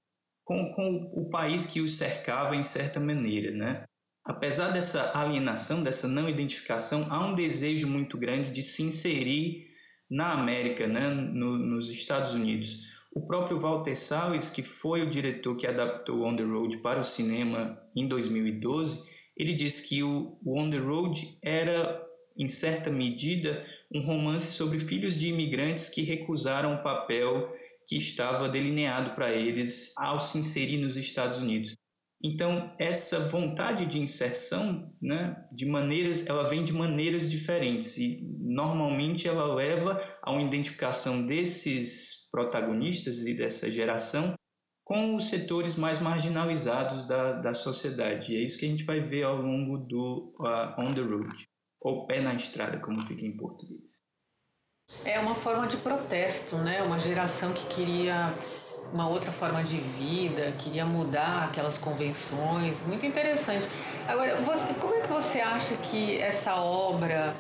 com, 0.44 0.74
com 0.74 1.12
o 1.14 1.30
país 1.30 1.68
que 1.68 1.80
os 1.80 1.98
cercava 1.98 2.56
em 2.56 2.64
certa 2.64 3.00
maneira, 3.00 3.52
né? 3.52 3.84
Apesar 4.26 4.72
dessa 4.72 5.18
alienação, 5.18 5.84
dessa 5.84 6.08
não 6.08 6.28
identificação, 6.28 7.06
há 7.10 7.26
um 7.26 7.36
desejo 7.36 7.88
muito 7.88 8.18
grande 8.18 8.52
de 8.52 8.62
se 8.64 8.82
inserir 8.82 9.68
na 10.10 10.34
América, 10.34 10.88
né? 10.88 11.10
No, 11.10 11.58
nos 11.58 11.90
Estados 11.90 12.32
Unidos. 12.32 12.90
O 13.14 13.28
próprio 13.28 13.60
Walter 13.60 13.96
Salles, 13.96 14.50
que 14.50 14.64
foi 14.64 15.04
o 15.04 15.10
diretor 15.10 15.56
que 15.56 15.68
adaptou 15.68 16.24
On 16.24 16.36
the 16.36 16.44
Road 16.44 16.78
para 16.78 17.00
o 17.00 17.04
cinema 17.04 17.80
em 17.96 18.08
2012, 18.08 19.08
ele 19.38 19.54
disse 19.54 19.88
que 19.88 20.02
o 20.02 20.40
On 20.46 20.70
the 20.70 20.78
Road 20.78 21.38
era 21.42 22.11
em 22.38 22.48
certa 22.48 22.90
medida, 22.90 23.66
um 23.94 24.02
romance 24.02 24.52
sobre 24.52 24.80
filhos 24.80 25.20
de 25.20 25.30
imigrantes 25.30 25.90
que 25.90 26.02
recusaram 26.02 26.76
o 26.76 26.84
papel 26.84 27.54
que 27.88 27.98
estava 27.98 28.48
delineado 28.48 29.16
para 29.16 29.32
eles 29.32 29.94
ao 29.98 30.20
se 30.20 30.38
inserir 30.38 30.78
nos 30.78 30.96
Estados 30.96 31.38
Unidos. 31.38 31.76
Então, 32.24 32.74
essa 32.78 33.20
vontade 33.28 33.86
de 33.86 34.00
inserção, 34.00 34.94
né, 35.02 35.36
de 35.52 35.66
maneiras, 35.66 36.28
ela 36.28 36.48
vem 36.48 36.64
de 36.64 36.72
maneiras 36.72 37.30
diferentes 37.30 37.98
e 37.98 38.22
normalmente 38.40 39.28
ela 39.28 39.54
leva 39.56 40.00
a 40.22 40.32
uma 40.32 40.44
identificação 40.44 41.26
desses 41.26 42.30
protagonistas 42.32 43.26
e 43.26 43.34
dessa 43.34 43.72
geração 43.72 44.36
com 44.86 45.16
os 45.16 45.30
setores 45.30 45.76
mais 45.76 46.00
marginalizados 46.00 47.08
da, 47.08 47.34
da 47.34 47.54
sociedade. 47.54 48.34
E 48.34 48.38
é 48.38 48.42
isso 48.42 48.58
que 48.60 48.66
a 48.66 48.70
gente 48.70 48.84
vai 48.84 49.00
ver 49.00 49.24
ao 49.24 49.42
longo 49.42 49.78
do 49.78 50.34
uh, 50.40 50.82
On 50.82 50.94
the 50.94 51.02
Road 51.02 51.51
ou 51.82 52.06
pé 52.06 52.22
na 52.22 52.34
estrada, 52.36 52.80
como 52.80 53.02
fica 53.06 53.26
em 53.26 53.36
português. 53.36 54.02
É 55.04 55.20
uma 55.20 55.36
forma 55.36 55.68
de 55.68 55.78
protesto, 55.78 56.58
né? 56.58 56.84
Uma 56.84 57.00
geração 57.00 57.54
que 57.54 57.66
queria 57.68 58.36
uma 58.94 59.08
outra 59.08 59.32
forma 59.32 59.64
de 59.64 59.78
vida, 59.78 60.52
queria 60.54 60.86
mudar 60.86 61.46
aquelas 61.46 61.78
convenções. 61.78 62.82
Muito 62.86 63.06
interessante. 63.06 63.68
Agora, 64.08 64.42
você, 64.42 64.74
como 64.74 64.96
é 64.96 65.02
que 65.02 65.08
você 65.08 65.40
acha 65.40 65.78
que 65.78 66.18
essa 66.18 66.56
obra 66.56 67.36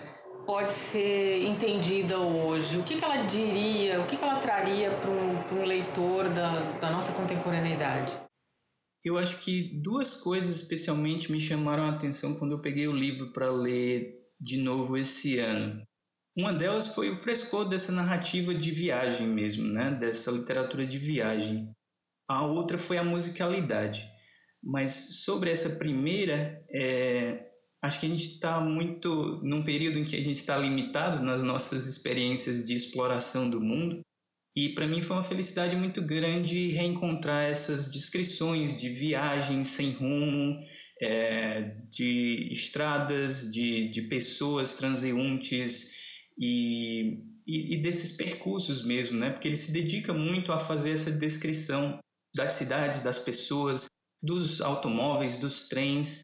pode 0.45 0.69
ser 0.69 1.43
entendida 1.45 2.19
hoje? 2.19 2.77
O 2.77 2.83
que, 2.83 2.97
que 2.97 3.03
ela 3.03 3.23
diria, 3.23 3.99
o 4.01 4.07
que, 4.07 4.15
que 4.15 4.23
ela 4.23 4.39
traria 4.39 4.91
para 4.91 5.11
um, 5.11 5.59
um 5.59 5.65
leitor 5.65 6.29
da, 6.29 6.71
da 6.79 6.89
nossa 6.89 7.11
contemporaneidade? 7.11 8.17
Eu 9.03 9.17
acho 9.17 9.37
que 9.39 9.81
duas 9.81 10.15
coisas 10.15 10.61
especialmente 10.61 11.31
me 11.31 11.39
chamaram 11.39 11.83
a 11.85 11.89
atenção 11.89 12.35
quando 12.35 12.51
eu 12.51 12.59
peguei 12.59 12.87
o 12.87 12.93
livro 12.93 13.33
para 13.33 13.49
ler 13.49 14.20
de 14.41 14.57
novo 14.57 14.97
esse 14.97 15.37
ano. 15.37 15.85
Uma 16.35 16.53
delas 16.53 16.87
foi 16.95 17.11
o 17.11 17.17
frescor 17.17 17.69
dessa 17.69 17.91
narrativa 17.91 18.55
de 18.55 18.71
viagem 18.71 19.27
mesmo, 19.27 19.67
né? 19.67 19.91
dessa 19.91 20.31
literatura 20.31 20.87
de 20.87 20.97
viagem. 20.97 21.69
A 22.27 22.45
outra 22.45 22.77
foi 22.77 22.97
a 22.97 23.03
musicalidade. 23.03 24.09
Mas 24.63 25.23
sobre 25.23 25.51
essa 25.51 25.69
primeira, 25.77 26.63
é, 26.69 27.45
acho 27.81 27.99
que 27.99 28.05
a 28.05 28.09
gente 28.09 28.27
está 28.27 28.59
muito 28.59 29.41
num 29.43 29.63
período 29.63 29.99
em 29.99 30.05
que 30.05 30.15
a 30.15 30.21
gente 30.21 30.37
está 30.37 30.57
limitado 30.57 31.21
nas 31.21 31.43
nossas 31.43 31.85
experiências 31.85 32.65
de 32.65 32.73
exploração 32.73 33.49
do 33.49 33.59
mundo. 33.59 34.01
E 34.55 34.69
para 34.69 34.87
mim 34.87 35.01
foi 35.01 35.17
uma 35.17 35.23
felicidade 35.23 35.75
muito 35.75 36.01
grande 36.01 36.71
reencontrar 36.71 37.49
essas 37.49 37.91
descrições 37.91 38.79
de 38.79 38.89
viagens 38.89 39.67
sem 39.67 39.91
rumo, 39.91 40.59
é, 41.01 41.75
de 41.89 42.49
estradas, 42.51 43.51
de, 43.51 43.89
de 43.89 44.03
pessoas 44.03 44.75
transeuntes 44.75 45.95
e, 46.37 47.23
e, 47.47 47.75
e, 47.75 47.81
desses 47.81 48.11
percursos 48.11 48.85
mesmo, 48.85 49.17
né? 49.17 49.31
Porque 49.31 49.47
ele 49.47 49.57
se 49.57 49.73
dedica 49.73 50.13
muito 50.13 50.51
a 50.51 50.59
fazer 50.59 50.91
essa 50.91 51.11
descrição 51.11 51.99
das 52.35 52.51
cidades, 52.51 53.01
das 53.01 53.17
pessoas, 53.17 53.85
dos 54.21 54.61
automóveis, 54.61 55.37
dos 55.37 55.67
trens. 55.67 56.21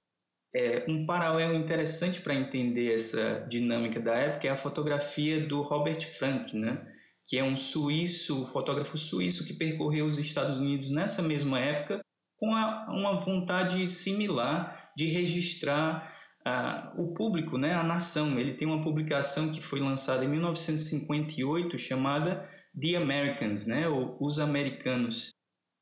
É, 0.55 0.86
um 0.88 1.05
paralelo 1.05 1.55
interessante 1.55 2.22
para 2.22 2.36
entender 2.36 2.93
essa 2.93 3.46
dinâmica 3.50 4.00
da 4.00 4.15
época 4.15 4.48
é 4.48 4.51
a 4.51 4.57
fotografia 4.57 5.46
do 5.46 5.62
Robert 5.62 6.01
Frank, 6.05 6.55
né? 6.55 6.93
que 7.25 7.38
é 7.38 7.43
um 7.43 7.57
suíço, 7.57 8.46
fotógrafo 8.46 8.98
suíço 8.98 9.46
que 9.46 9.53
percorreu 9.53 10.05
os 10.05 10.17
Estados 10.17 10.57
Unidos 10.57 10.89
nessa 10.89 11.22
mesma 11.22 11.60
época 11.60 12.00
com 12.38 12.53
a, 12.53 12.88
uma 12.89 13.20
vontade 13.20 13.88
similar 13.88 14.91
de 14.96 15.06
registrar 15.06 16.13
uh, 16.48 17.01
o 17.01 17.13
público, 17.13 17.58
né, 17.58 17.74
a 17.74 17.84
nação. 17.84 18.39
Ele 18.39 18.53
tem 18.53 18.67
uma 18.67 18.82
publicação 18.82 19.51
que 19.51 19.62
foi 19.62 19.79
lançada 19.79 20.24
em 20.24 20.29
1958 20.29 21.77
chamada 21.77 22.48
The 22.79 22.96
Americans, 22.96 23.65
né, 23.65 23.88
ou 23.88 24.17
Os 24.20 24.39
Americanos. 24.39 25.29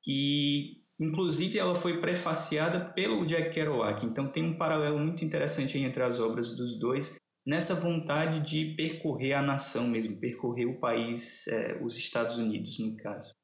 E, 0.08 0.78
inclusive, 1.00 1.60
ela 1.60 1.76
foi 1.76 2.00
prefaciada 2.00 2.80
pelo 2.80 3.26
Jack 3.26 3.52
Kerouac. 3.52 4.06
Então, 4.06 4.28
tem 4.28 4.44
um 4.44 4.58
paralelo 4.58 5.00
muito 5.00 5.26
interessante 5.26 5.78
entre 5.78 6.04
as 6.04 6.20
obras 6.20 6.56
dos 6.56 6.80
dois 6.80 7.18
nessa 7.46 7.76
vontade 7.76 8.40
de 8.40 8.74
percorrer 8.76 9.34
a 9.34 9.42
nação 9.42 9.88
mesmo, 9.88 10.20
percorrer 10.20 10.66
o 10.66 10.80
país, 10.80 11.46
eh, 11.48 11.80
os 11.84 11.96
Estados 11.96 12.38
Unidos, 12.38 12.80
no 12.80 12.96
caso. 12.98 13.36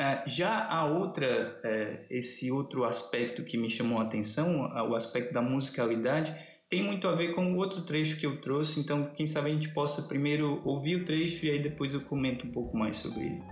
É, 0.00 0.22
já 0.26 0.66
a 0.66 0.86
outra, 0.86 1.60
é, 1.62 2.06
esse 2.08 2.50
outro 2.50 2.86
aspecto 2.86 3.44
que 3.44 3.58
me 3.58 3.68
chamou 3.68 3.98
a 3.98 4.02
atenção, 4.04 4.72
o 4.88 4.94
aspecto 4.94 5.30
da 5.30 5.42
musicalidade, 5.42 6.34
tem 6.70 6.82
muito 6.82 7.06
a 7.06 7.14
ver 7.14 7.34
com 7.34 7.52
o 7.52 7.58
outro 7.58 7.82
trecho 7.82 8.18
que 8.18 8.24
eu 8.24 8.40
trouxe, 8.40 8.80
então 8.80 9.10
quem 9.14 9.26
sabe 9.26 9.50
a 9.50 9.52
gente 9.52 9.68
possa 9.74 10.00
primeiro 10.08 10.62
ouvir 10.64 11.02
o 11.02 11.04
trecho 11.04 11.44
e 11.44 11.50
aí 11.50 11.62
depois 11.62 11.92
eu 11.92 12.00
comento 12.00 12.46
um 12.46 12.50
pouco 12.50 12.74
mais 12.78 12.96
sobre 12.96 13.26
ele. 13.26 13.42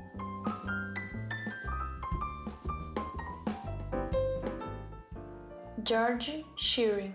George 5.86 6.46
Shearing 6.56 7.12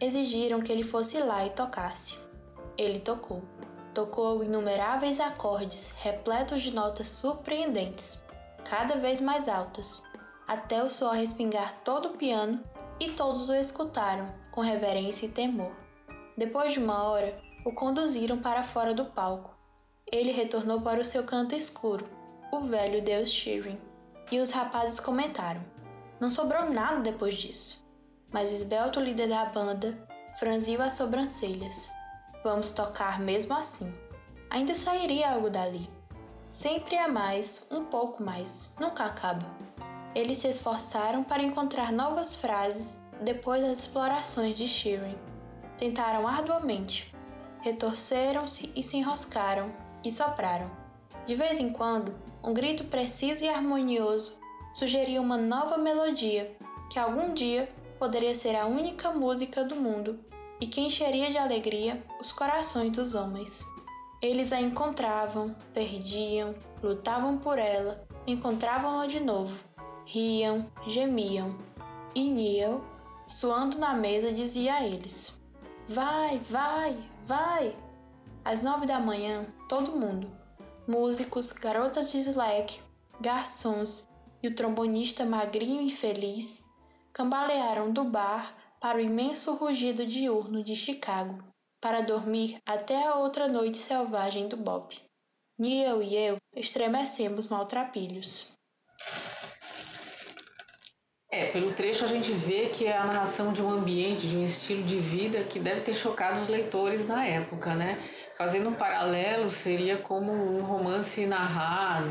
Exigiram 0.00 0.62
que 0.62 0.72
ele 0.72 0.82
fosse 0.82 1.18
lá 1.18 1.46
e 1.46 1.50
tocasse. 1.50 2.16
Ele 2.78 2.98
tocou 2.98 3.42
tocou 3.96 4.44
inumeráveis 4.44 5.18
acordes 5.18 5.96
repletos 6.02 6.60
de 6.60 6.70
notas 6.70 7.06
surpreendentes, 7.06 8.22
cada 8.62 8.96
vez 8.96 9.22
mais 9.22 9.48
altas, 9.48 10.02
até 10.46 10.84
o 10.84 10.90
suor 10.90 11.14
respingar 11.14 11.72
todo 11.82 12.08
o 12.10 12.16
piano 12.18 12.62
e 13.00 13.12
todos 13.12 13.48
o 13.48 13.54
escutaram 13.54 14.28
com 14.50 14.60
reverência 14.60 15.24
e 15.24 15.30
temor. 15.30 15.72
Depois 16.36 16.74
de 16.74 16.78
uma 16.78 17.04
hora, 17.04 17.40
o 17.64 17.72
conduziram 17.72 18.38
para 18.38 18.62
fora 18.62 18.92
do 18.92 19.06
palco. 19.06 19.56
Ele 20.12 20.30
retornou 20.30 20.78
para 20.82 21.00
o 21.00 21.04
seu 21.04 21.24
canto 21.24 21.54
escuro, 21.54 22.06
o 22.52 22.60
velho 22.60 23.02
deus 23.02 23.30
Shirin, 23.30 23.80
e 24.30 24.38
os 24.38 24.50
rapazes 24.50 25.00
comentaram: 25.00 25.64
Não 26.20 26.28
sobrou 26.28 26.68
nada 26.70 27.00
depois 27.00 27.34
disso. 27.34 27.82
Mas 28.30 28.50
o 28.50 28.54
esbelto 28.56 29.00
líder 29.00 29.30
da 29.30 29.46
banda 29.46 29.96
franziu 30.38 30.82
as 30.82 30.92
sobrancelhas. 30.92 31.95
Vamos 32.46 32.70
tocar 32.70 33.18
mesmo 33.18 33.56
assim. 33.56 33.92
Ainda 34.48 34.72
sairia 34.76 35.32
algo 35.32 35.50
dali. 35.50 35.90
Sempre 36.46 36.94
é 36.94 37.08
mais, 37.08 37.66
um 37.72 37.86
pouco 37.86 38.22
mais, 38.22 38.70
nunca 38.78 39.04
acaba. 39.04 39.44
Eles 40.14 40.36
se 40.36 40.46
esforçaram 40.46 41.24
para 41.24 41.42
encontrar 41.42 41.90
novas 41.90 42.36
frases 42.36 42.96
depois 43.20 43.62
das 43.62 43.80
explorações 43.80 44.54
de 44.54 44.68
Sheeran. 44.68 45.16
Tentaram 45.76 46.28
arduamente, 46.28 47.12
retorceram-se 47.62 48.70
e 48.76 48.80
se 48.80 48.96
enroscaram 48.96 49.72
e 50.04 50.12
sopraram. 50.12 50.70
De 51.26 51.34
vez 51.34 51.58
em 51.58 51.70
quando, 51.70 52.14
um 52.44 52.54
grito 52.54 52.84
preciso 52.84 53.42
e 53.42 53.48
harmonioso 53.48 54.38
sugeria 54.72 55.20
uma 55.20 55.36
nova 55.36 55.76
melodia 55.76 56.56
que 56.92 56.98
algum 57.00 57.34
dia 57.34 57.68
poderia 57.98 58.36
ser 58.36 58.54
a 58.54 58.66
única 58.66 59.10
música 59.10 59.64
do 59.64 59.74
mundo 59.74 60.24
e 60.60 60.66
que 60.66 60.80
encheria 60.80 61.30
de 61.30 61.38
alegria 61.38 62.02
os 62.20 62.32
corações 62.32 62.92
dos 62.92 63.14
homens. 63.14 63.64
Eles 64.22 64.52
a 64.52 64.60
encontravam, 64.60 65.54
perdiam, 65.74 66.54
lutavam 66.82 67.38
por 67.38 67.58
ela, 67.58 68.06
encontravam-a 68.26 69.06
de 69.06 69.20
novo, 69.20 69.56
riam, 70.04 70.66
gemiam. 70.86 71.56
E 72.14 72.30
Neil, 72.30 72.82
suando 73.26 73.78
na 73.78 73.92
mesa, 73.92 74.32
dizia 74.32 74.76
a 74.76 74.86
eles: 74.86 75.38
Vai, 75.86 76.38
vai, 76.48 76.96
vai! 77.26 77.76
Às 78.42 78.62
nove 78.62 78.86
da 78.86 78.98
manhã, 78.98 79.44
todo 79.68 79.96
mundo, 79.96 80.30
músicos, 80.88 81.52
garotas 81.52 82.10
de 82.10 82.18
slack, 82.18 82.80
garçons 83.20 84.08
e 84.42 84.48
o 84.48 84.54
trombonista 84.54 85.24
magrinho 85.24 85.82
e 85.82 85.90
feliz, 85.90 86.64
cambalearam 87.12 87.92
do 87.92 88.04
bar 88.04 88.55
para 88.80 88.98
o 88.98 89.00
imenso 89.00 89.54
rugido 89.54 90.06
diurno 90.06 90.62
de 90.62 90.76
Chicago, 90.76 91.42
para 91.80 92.00
dormir 92.00 92.58
até 92.66 93.06
a 93.06 93.14
outra 93.14 93.48
noite 93.48 93.78
selvagem 93.78 94.48
do 94.48 94.56
Bob. 94.56 94.94
Neil 95.58 96.02
e 96.02 96.14
eu 96.14 96.36
estremecemos 96.54 97.48
maltrapilhos. 97.48 98.46
É, 101.30 101.50
pelo 101.50 101.72
trecho 101.72 102.04
a 102.04 102.08
gente 102.08 102.32
vê 102.32 102.68
que 102.68 102.86
é 102.86 102.96
a 102.96 103.04
narração 103.04 103.52
de 103.52 103.60
um 103.60 103.70
ambiente, 103.70 104.28
de 104.28 104.36
um 104.36 104.44
estilo 104.44 104.82
de 104.84 104.98
vida 104.98 105.44
que 105.44 105.58
deve 105.58 105.80
ter 105.80 105.92
chocado 105.92 106.40
os 106.40 106.48
leitores 106.48 107.06
na 107.06 107.26
época, 107.26 107.74
né? 107.74 107.98
Fazendo 108.36 108.68
um 108.68 108.74
paralelo, 108.74 109.50
seria 109.50 109.98
como 109.98 110.32
um 110.32 110.62
romance 110.62 111.26
narrar 111.26 112.02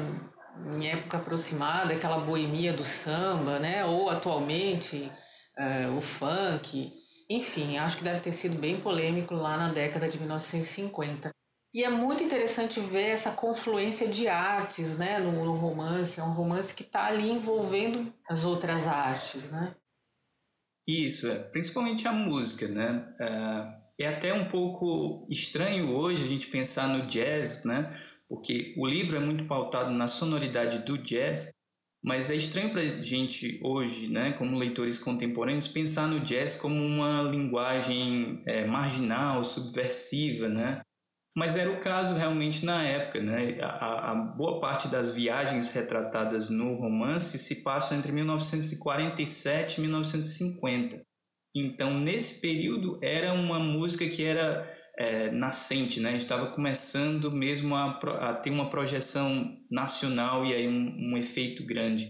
em 0.68 0.90
época 0.90 1.18
aproximada, 1.18 1.94
aquela 1.94 2.20
boemia 2.20 2.74
do 2.74 2.84
samba, 2.84 3.58
né? 3.58 3.86
Ou 3.86 4.10
atualmente 4.10 5.12
é, 5.58 5.88
o 5.88 6.02
funk. 6.02 6.92
Enfim, 7.30 7.78
acho 7.78 7.98
que 7.98 8.04
deve 8.04 8.20
ter 8.20 8.32
sido 8.32 8.58
bem 8.58 8.80
polêmico 8.80 9.34
lá 9.34 9.58
na 9.58 9.74
década 9.74 10.08
de 10.08 10.18
1950. 10.18 11.30
E 11.74 11.84
é 11.84 11.90
muito 11.90 12.24
interessante 12.24 12.80
ver 12.80 13.10
essa 13.10 13.32
confluência 13.32 14.08
de 14.08 14.28
artes 14.30 14.98
né, 14.98 15.20
no, 15.20 15.44
no 15.44 15.56
romance. 15.56 16.20
É 16.20 16.24
um 16.24 16.34
romance 16.34 16.74
que 16.74 16.84
está 16.84 17.08
ali 17.08 17.30
envolvendo 17.30 18.14
as 18.30 18.46
outras 18.46 18.88
artes, 18.88 19.52
né? 19.52 19.76
Isso, 20.88 21.28
é, 21.28 21.38
principalmente 21.38 22.08
a 22.08 22.14
música, 22.14 22.68
né? 22.68 23.14
É, 23.20 24.06
é 24.06 24.08
até 24.08 24.34
um 24.34 24.48
pouco 24.48 25.28
estranho 25.30 25.94
hoje 25.96 26.24
a 26.24 26.28
gente 26.28 26.48
pensar 26.48 26.88
no 26.88 27.08
jazz, 27.08 27.66
né? 27.66 27.94
Porque 28.30 28.74
o 28.78 28.86
livro 28.86 29.18
é 29.18 29.20
muito 29.20 29.46
pautado 29.46 29.92
na 29.92 30.08
sonoridade 30.08 30.80
do 30.80 30.98
jazz, 30.98 31.52
mas 32.06 32.30
é 32.30 32.36
estranho 32.36 32.70
para 32.70 32.82
a 32.82 33.02
gente 33.02 33.60
hoje, 33.64 34.08
né, 34.12 34.32
como 34.34 34.60
leitores 34.60 35.00
contemporâneos, 35.00 35.68
pensar 35.68 36.08
no 36.08 36.20
jazz 36.20 36.56
como 36.56 36.76
uma 36.76 37.24
linguagem 37.24 38.44
é, 38.46 38.64
marginal, 38.64 39.44
subversiva, 39.44 40.48
né? 40.48 40.82
Mas 41.36 41.58
era 41.58 41.72
o 41.72 41.82
caso 41.82 42.14
realmente 42.14 42.64
na 42.64 42.84
época, 42.84 43.22
né? 43.22 43.58
A, 43.60 44.12
a, 44.12 44.16
boa 44.16 44.62
parte 44.62 44.88
das 44.88 45.12
viagens 45.12 45.72
retratadas 45.72 46.48
no 46.48 46.76
romance 46.76 47.40
se 47.40 47.64
passam 47.64 47.98
entre 47.98 48.12
1947 48.12 49.80
e 49.80 49.82
1950. 49.82 51.02
Então, 51.56 52.00
nesse 52.00 52.40
período, 52.40 53.00
era 53.02 53.34
uma 53.34 53.58
música 53.58 54.08
que 54.08 54.24
era 54.24 54.72
é, 54.98 55.32
nascente, 55.32 56.00
né? 56.00 56.16
Estava 56.16 56.48
começando 56.48 57.32
mesmo 57.32 57.76
a, 57.76 58.00
a, 58.22 58.34
ter 58.34 58.50
uma 58.50 58.70
projeção 58.70 59.58
nacional 59.70 60.46
e 60.46 60.54
aí 60.54 60.68
um, 60.68 61.12
um 61.12 61.18
efeito 61.18 61.66
grande. 61.66 62.10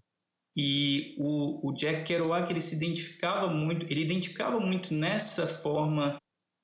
E 0.57 1.15
o, 1.17 1.69
o 1.69 1.73
Jack 1.73 2.05
Kerouac 2.05 2.49
ele 2.49 2.61
se 2.61 2.75
identificava 2.75 3.47
muito, 3.47 3.85
ele 3.89 4.01
identificava 4.01 4.59
muito 4.59 4.93
nessa 4.93 5.45
forma 5.45 6.17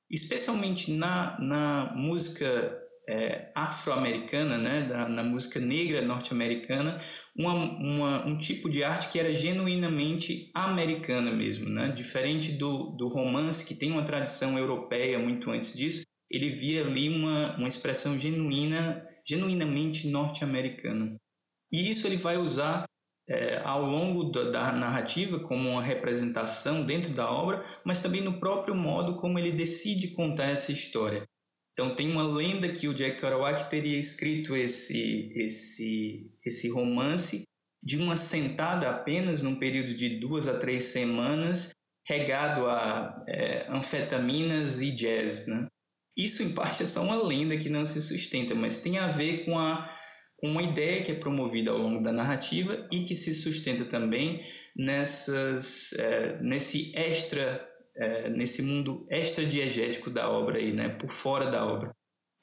especialmente 0.10 0.92
na, 0.92 1.40
na 1.40 1.94
música 1.96 2.78
é, 3.10 3.52
afro-americana, 3.56 4.58
né, 4.58 4.88
na, 4.88 5.10
na, 5.10 5.24
música 5.24 5.60
negra 5.60 6.02
norte-americana, 6.02 7.02
uma, 7.36 7.54
uma, 7.54 8.26
um 8.28 8.38
tipo 8.38 8.70
de 8.70 8.84
arte 8.84 9.10
que 9.10 9.20
era 9.20 9.34
genuinamente 9.34 10.52
americana 10.54 11.32
mesmo, 11.32 11.70
né? 11.70 11.90
diferente 11.90 12.52
do, 12.52 12.92
do 12.92 13.08
romance, 13.08 13.66
que 13.66 13.74
tem 13.74 13.92
uma 13.92 14.04
tradição 14.04 14.58
europeia 14.58 15.18
muito 15.18 15.50
antes 15.50 15.74
disso, 15.74 16.06
ele 16.32 16.52
via 16.52 16.86
ali 16.86 17.10
uma, 17.10 17.56
uma 17.58 17.68
expressão 17.68 18.18
genuína, 18.18 19.06
genuinamente 19.26 20.08
norte-americana. 20.08 21.16
E 21.72 21.90
isso 21.90 22.08
ele 22.08 22.18
vai 22.18 22.38
usar 22.38 22.86
é, 23.30 23.62
ao 23.64 23.86
longo 23.86 24.26
da, 24.26 24.50
da, 24.50 24.72
narrativa 24.72 25.40
como 25.40 25.70
uma 25.70 25.84
representação 25.84 26.86
dentro 26.86 27.14
da 27.14 27.32
obra, 27.32 27.66
mas 27.86 28.02
também 28.02 28.22
no 28.22 28.40
próprio 28.40 28.76
modo 28.76 29.16
como 29.16 29.38
ele 29.38 29.52
decide 29.52 30.10
contar 30.10 30.46
essa 30.46 30.72
história. 30.72 31.24
Então 31.74 31.96
tem 31.96 32.12
uma 32.12 32.28
lenda 32.28 32.72
que 32.72 32.88
o 32.88 32.94
Jack 32.94 33.20
Kerouac 33.20 33.70
teria 33.70 33.98
escrito 33.98 34.56
esse 34.56 35.32
esse 35.34 36.30
esse 36.46 36.70
romance 36.70 37.44
de 37.82 37.98
uma 37.98 38.18
sentada 38.18 38.90
apenas 38.90 39.42
num 39.42 39.56
período 39.56 39.96
de 39.96 40.20
duas 40.20 40.48
a 40.48 40.60
três 40.60 40.84
semanas, 40.84 41.72
regado 42.06 42.68
a 42.68 43.24
é, 43.28 43.66
anfetaminas 43.70 44.82
e 44.82 44.92
jazz, 44.92 45.48
né? 45.48 45.68
Isso 46.22 46.44
em 46.44 46.54
parte 46.54 46.84
é 46.84 46.86
só 46.86 47.02
uma 47.02 47.22
lenda 47.22 47.58
que 47.58 47.68
não 47.68 47.84
se 47.84 48.00
sustenta, 48.00 48.54
mas 48.54 48.78
tem 48.78 49.00
a 49.00 49.08
ver 49.08 49.44
com 49.44 49.58
a 49.58 49.92
uma 50.44 50.62
ideia 50.62 51.04
que 51.04 51.12
é 51.12 51.16
promovida 51.16 51.72
ao 51.72 51.78
longo 51.78 52.02
da 52.02 52.12
narrativa 52.12 52.88
e 52.92 53.02
que 53.02 53.16
se 53.16 53.34
sustenta 53.34 53.86
também 53.86 54.44
nessas, 54.76 55.94
é, 55.94 56.40
nesse 56.42 56.96
extra, 56.96 57.68
é, 57.96 58.30
nesse 58.30 58.62
mundo 58.62 59.06
extra 59.10 59.46
diegético 59.46 60.10
da 60.10 60.30
obra 60.30 60.58
aí, 60.58 60.72
né, 60.72 60.90
por 60.90 61.12
fora 61.12 61.50
da 61.50 61.66
obra, 61.66 61.92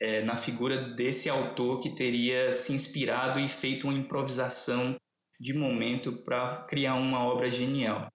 é, 0.00 0.22
na 0.22 0.36
figura 0.36 0.94
desse 0.94 1.28
autor 1.28 1.80
que 1.80 1.94
teria 1.94 2.50
se 2.50 2.72
inspirado 2.72 3.38
e 3.38 3.48
feito 3.48 3.88
uma 3.88 3.98
improvisação 3.98 4.96
de 5.40 5.54
momento 5.54 6.24
para 6.24 6.64
criar 6.68 6.94
uma 6.94 7.24
obra 7.24 7.48
genial. 7.48 8.08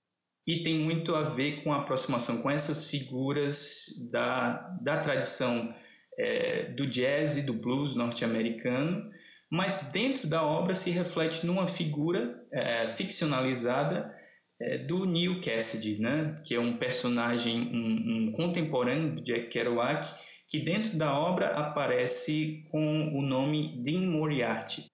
E 0.45 0.61
tem 0.61 0.79
muito 0.79 1.15
a 1.15 1.23
ver 1.23 1.63
com 1.63 1.71
a 1.71 1.77
aproximação 1.77 2.41
com 2.41 2.49
essas 2.49 2.89
figuras 2.89 3.85
da, 4.11 4.75
da 4.81 4.97
tradição 4.97 5.73
é, 6.17 6.65
do 6.71 6.85
jazz 6.87 7.37
e 7.37 7.41
do 7.41 7.53
blues 7.53 7.95
norte-americano, 7.95 9.09
mas 9.49 9.91
dentro 9.91 10.27
da 10.27 10.43
obra 10.43 10.73
se 10.73 10.89
reflete 10.89 11.45
numa 11.45 11.67
figura 11.67 12.43
é, 12.51 12.87
ficcionalizada 12.89 14.13
é, 14.59 14.79
do 14.79 15.05
Neil 15.05 15.41
Cassidy, 15.41 16.01
né? 16.01 16.35
que 16.43 16.55
é 16.55 16.59
um 16.59 16.77
personagem, 16.77 17.59
um, 17.59 18.27
um, 18.27 18.31
contemporâneo 18.31 19.15
de 19.15 19.23
Jack 19.23 19.49
Kerouac, 19.49 20.07
que 20.47 20.59
dentro 20.59 20.97
da 20.97 21.17
obra 21.17 21.47
aparece 21.49 22.63
com 22.71 23.15
o 23.17 23.21
nome 23.21 23.81
Dean 23.83 24.01
Moriarty. 24.01 24.85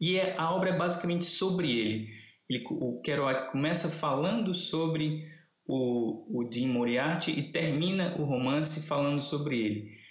E 0.00 0.18
é, 0.18 0.34
a 0.36 0.52
obra 0.52 0.70
é 0.70 0.76
basicamente 0.76 1.24
sobre 1.24 1.70
ele. 1.70 2.08
Ele. 2.56 2.64
O 2.70 3.00
Kerouac 3.00 3.50
começa 3.50 3.88
falando 3.88 4.52
sobre 4.52 5.26
o, 5.66 6.40
o 6.40 6.48
Dean 6.48 6.68
Moriarty 6.68 7.30
e 7.30 7.42
termina 7.42 8.16
o 8.18 8.24
romance 8.24 8.86
falando 8.86 9.20
sobre 9.20 9.60
ele. 9.60 10.02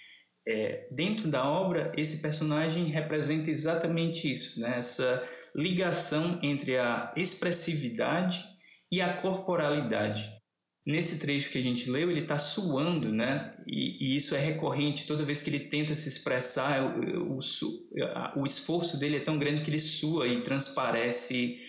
É, 0.46 0.88
dentro 0.90 1.28
da 1.28 1.48
obra, 1.48 1.92
esse 1.96 2.20
personagem 2.20 2.86
representa 2.86 3.48
exatamente 3.48 4.28
isso, 4.28 4.60
né? 4.60 4.74
essa 4.78 5.26
ligação 5.54 6.40
entre 6.42 6.76
a 6.78 7.12
expressividade 7.16 8.44
e 8.90 9.00
a 9.00 9.12
corporalidade. 9.14 10.28
Nesse 10.84 11.20
trecho 11.20 11.50
que 11.50 11.58
a 11.58 11.62
gente 11.62 11.88
leu, 11.88 12.10
ele 12.10 12.22
está 12.22 12.36
suando, 12.36 13.12
né? 13.12 13.54
E, 13.68 14.04
e, 14.04 14.16
isso 14.16 14.34
é 14.34 14.40
recorrente 14.40 15.06
toda 15.06 15.24
vez 15.24 15.40
que 15.40 15.48
ele 15.48 15.60
tenta 15.60 15.94
se 15.94 16.08
expressar. 16.08 16.98
O, 16.98 17.36
o, 17.36 18.40
o 18.40 18.44
esforço 18.44 18.98
dele 18.98 19.18
é 19.18 19.20
tão 19.20 19.38
grande 19.38 19.62
que 19.62 19.70
ele 19.70 19.78
sua 19.78 20.26
e 20.26 20.42
transparece 20.42 21.60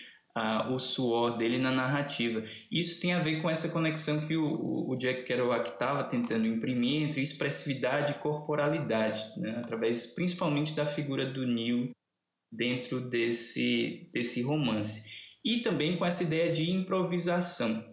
o 0.70 0.78
suor 0.80 1.36
dele 1.36 1.58
na 1.58 1.70
narrativa. 1.70 2.44
Isso 2.70 3.00
tem 3.00 3.12
a 3.12 3.22
ver 3.22 3.40
com 3.40 3.48
essa 3.48 3.68
conexão 3.68 4.26
que 4.26 4.36
o, 4.36 4.88
o 4.88 4.96
Jack 4.96 5.24
Kerouac 5.24 5.70
estava 5.70 6.02
tentando 6.04 6.46
imprimir 6.46 7.02
entre 7.02 7.22
expressividade 7.22 8.12
e 8.12 8.18
corporalidade, 8.18 9.22
né? 9.38 9.56
através 9.58 10.06
principalmente 10.06 10.74
da 10.74 10.84
figura 10.84 11.24
do 11.32 11.46
Neil 11.46 11.90
dentro 12.52 13.00
desse, 13.00 14.10
desse 14.12 14.42
romance. 14.42 15.08
E 15.44 15.60
também 15.60 15.96
com 15.96 16.04
essa 16.04 16.22
ideia 16.22 16.50
de 16.50 16.70
improvisação, 16.70 17.84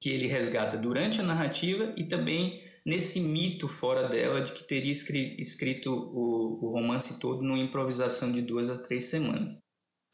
que 0.00 0.10
ele 0.10 0.26
resgata 0.26 0.76
durante 0.76 1.20
a 1.20 1.24
narrativa 1.24 1.92
e 1.96 2.04
também 2.04 2.62
nesse 2.86 3.18
mito 3.18 3.66
fora 3.66 4.08
dela 4.08 4.42
de 4.42 4.52
que 4.52 4.62
teria 4.62 4.92
escrito 4.92 5.90
o, 5.90 6.66
o 6.66 6.70
romance 6.70 7.18
todo 7.18 7.42
numa 7.42 7.58
improvisação 7.58 8.30
de 8.30 8.42
duas 8.42 8.68
a 8.68 8.80
três 8.80 9.04
semanas. 9.04 9.63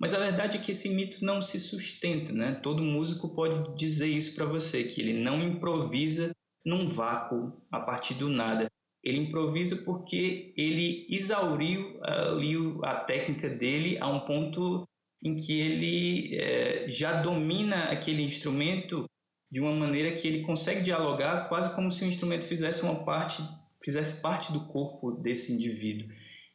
Mas 0.01 0.15
a 0.15 0.19
verdade 0.19 0.57
é 0.57 0.61
que 0.61 0.71
esse 0.71 0.89
mito 0.89 1.23
não 1.23 1.43
se 1.43 1.61
sustenta, 1.61 2.33
né? 2.33 2.59
Todo 2.63 2.83
músico 2.83 3.35
pode 3.35 3.77
dizer 3.77 4.09
isso 4.09 4.35
para 4.35 4.47
você, 4.47 4.83
que 4.85 4.99
ele 4.99 5.13
não 5.13 5.43
improvisa 5.43 6.31
num 6.65 6.89
vácuo 6.89 7.63
a 7.71 7.79
partir 7.81 8.15
do 8.15 8.31
nada. 8.31 8.67
Ele 9.05 9.19
improvisa 9.19 9.77
porque 9.85 10.55
ele 10.57 11.07
exauriu 11.11 12.03
ali 12.03 12.55
a 12.83 12.97
técnica 12.97 13.49
dele 13.51 13.99
a 13.99 14.09
um 14.09 14.21
ponto 14.21 14.85
em 15.23 15.37
que 15.37 15.61
ele 15.61 16.35
é, 16.35 16.87
já 16.89 17.21
domina 17.21 17.85
aquele 17.91 18.23
instrumento 18.23 19.05
de 19.51 19.61
uma 19.61 19.73
maneira 19.73 20.15
que 20.15 20.27
ele 20.27 20.41
consegue 20.41 20.81
dialogar 20.81 21.49
quase 21.49 21.75
como 21.75 21.93
se 21.93 22.05
o 22.05 22.07
instrumento 22.07 22.47
fizesse 22.47 22.83
uma 22.83 23.05
parte 23.05 23.43
fizesse 23.83 24.21
parte 24.21 24.53
do 24.53 24.67
corpo 24.67 25.13
desse 25.13 25.53
indivíduo. 25.53 26.09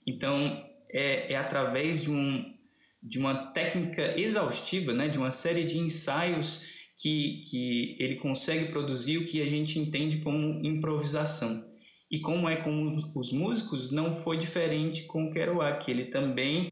Então 0.08 0.64
é, 0.92 1.34
é 1.34 1.36
através 1.36 2.02
de 2.02 2.10
um 2.10 2.55
de 3.06 3.20
uma 3.20 3.52
técnica 3.52 4.20
exaustiva, 4.20 4.92
né, 4.92 5.08
de 5.08 5.18
uma 5.18 5.30
série 5.30 5.64
de 5.64 5.78
ensaios 5.78 6.66
que, 6.98 7.44
que 7.50 7.96
ele 8.00 8.16
consegue 8.16 8.72
produzir 8.72 9.20
o 9.20 9.26
que 9.26 9.42
a 9.42 9.50
gente 9.50 9.78
entende 9.78 10.18
como 10.18 10.66
improvisação. 10.66 11.64
E 12.10 12.20
como 12.20 12.50
é 12.50 12.56
com 12.56 12.96
os 13.16 13.32
músicos, 13.32 13.92
não 13.92 14.14
foi 14.14 14.38
diferente 14.38 15.04
com 15.04 15.26
o 15.26 15.32
Kerouac. 15.32 15.90
Ele 15.90 16.06
também 16.06 16.70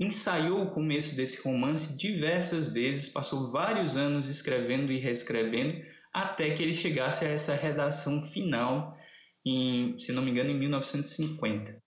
ensaiou 0.00 0.62
o 0.62 0.70
começo 0.70 1.16
desse 1.16 1.42
romance 1.42 1.96
diversas 1.96 2.72
vezes, 2.72 3.08
passou 3.08 3.50
vários 3.50 3.96
anos 3.96 4.26
escrevendo 4.26 4.90
e 4.90 4.98
reescrevendo, 4.98 5.82
até 6.12 6.54
que 6.54 6.62
ele 6.62 6.74
chegasse 6.74 7.24
a 7.24 7.28
essa 7.28 7.54
redação 7.54 8.22
final, 8.22 8.96
em, 9.44 9.98
se 9.98 10.12
não 10.12 10.22
me 10.22 10.30
engano, 10.30 10.50
em 10.50 10.58
1950. 10.58 11.83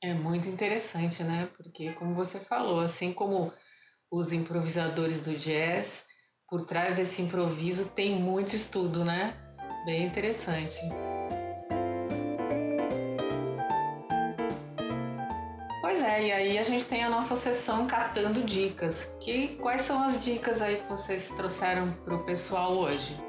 É 0.00 0.14
muito 0.14 0.48
interessante, 0.48 1.24
né? 1.24 1.48
Porque, 1.56 1.92
como 1.94 2.14
você 2.14 2.38
falou, 2.38 2.78
assim 2.78 3.12
como 3.12 3.52
os 4.08 4.32
improvisadores 4.32 5.24
do 5.24 5.36
jazz, 5.36 6.06
por 6.48 6.64
trás 6.64 6.94
desse 6.94 7.20
improviso 7.20 7.84
tem 7.86 8.14
muito 8.14 8.54
estudo, 8.54 9.04
né? 9.04 9.34
Bem 9.84 10.06
interessante. 10.06 10.76
Pois 15.80 16.00
é, 16.00 16.26
e 16.26 16.32
aí 16.32 16.58
a 16.58 16.62
gente 16.62 16.84
tem 16.84 17.02
a 17.02 17.10
nossa 17.10 17.34
sessão 17.34 17.84
catando 17.88 18.44
dicas. 18.44 19.12
Que 19.18 19.56
quais 19.56 19.82
são 19.82 20.00
as 20.00 20.22
dicas 20.22 20.62
aí 20.62 20.76
que 20.76 20.88
vocês 20.88 21.28
trouxeram 21.30 21.92
para 22.04 22.14
o 22.14 22.24
pessoal 22.24 22.78
hoje? 22.78 23.20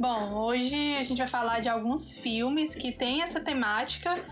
Bom, 0.00 0.32
hoje 0.32 0.96
a 0.96 1.04
gente 1.04 1.18
vai 1.18 1.28
falar 1.28 1.60
de 1.60 1.68
alguns 1.68 2.12
filmes 2.12 2.74
que 2.74 2.92
têm 2.92 3.20
essa 3.22 3.42
temática 3.42 4.24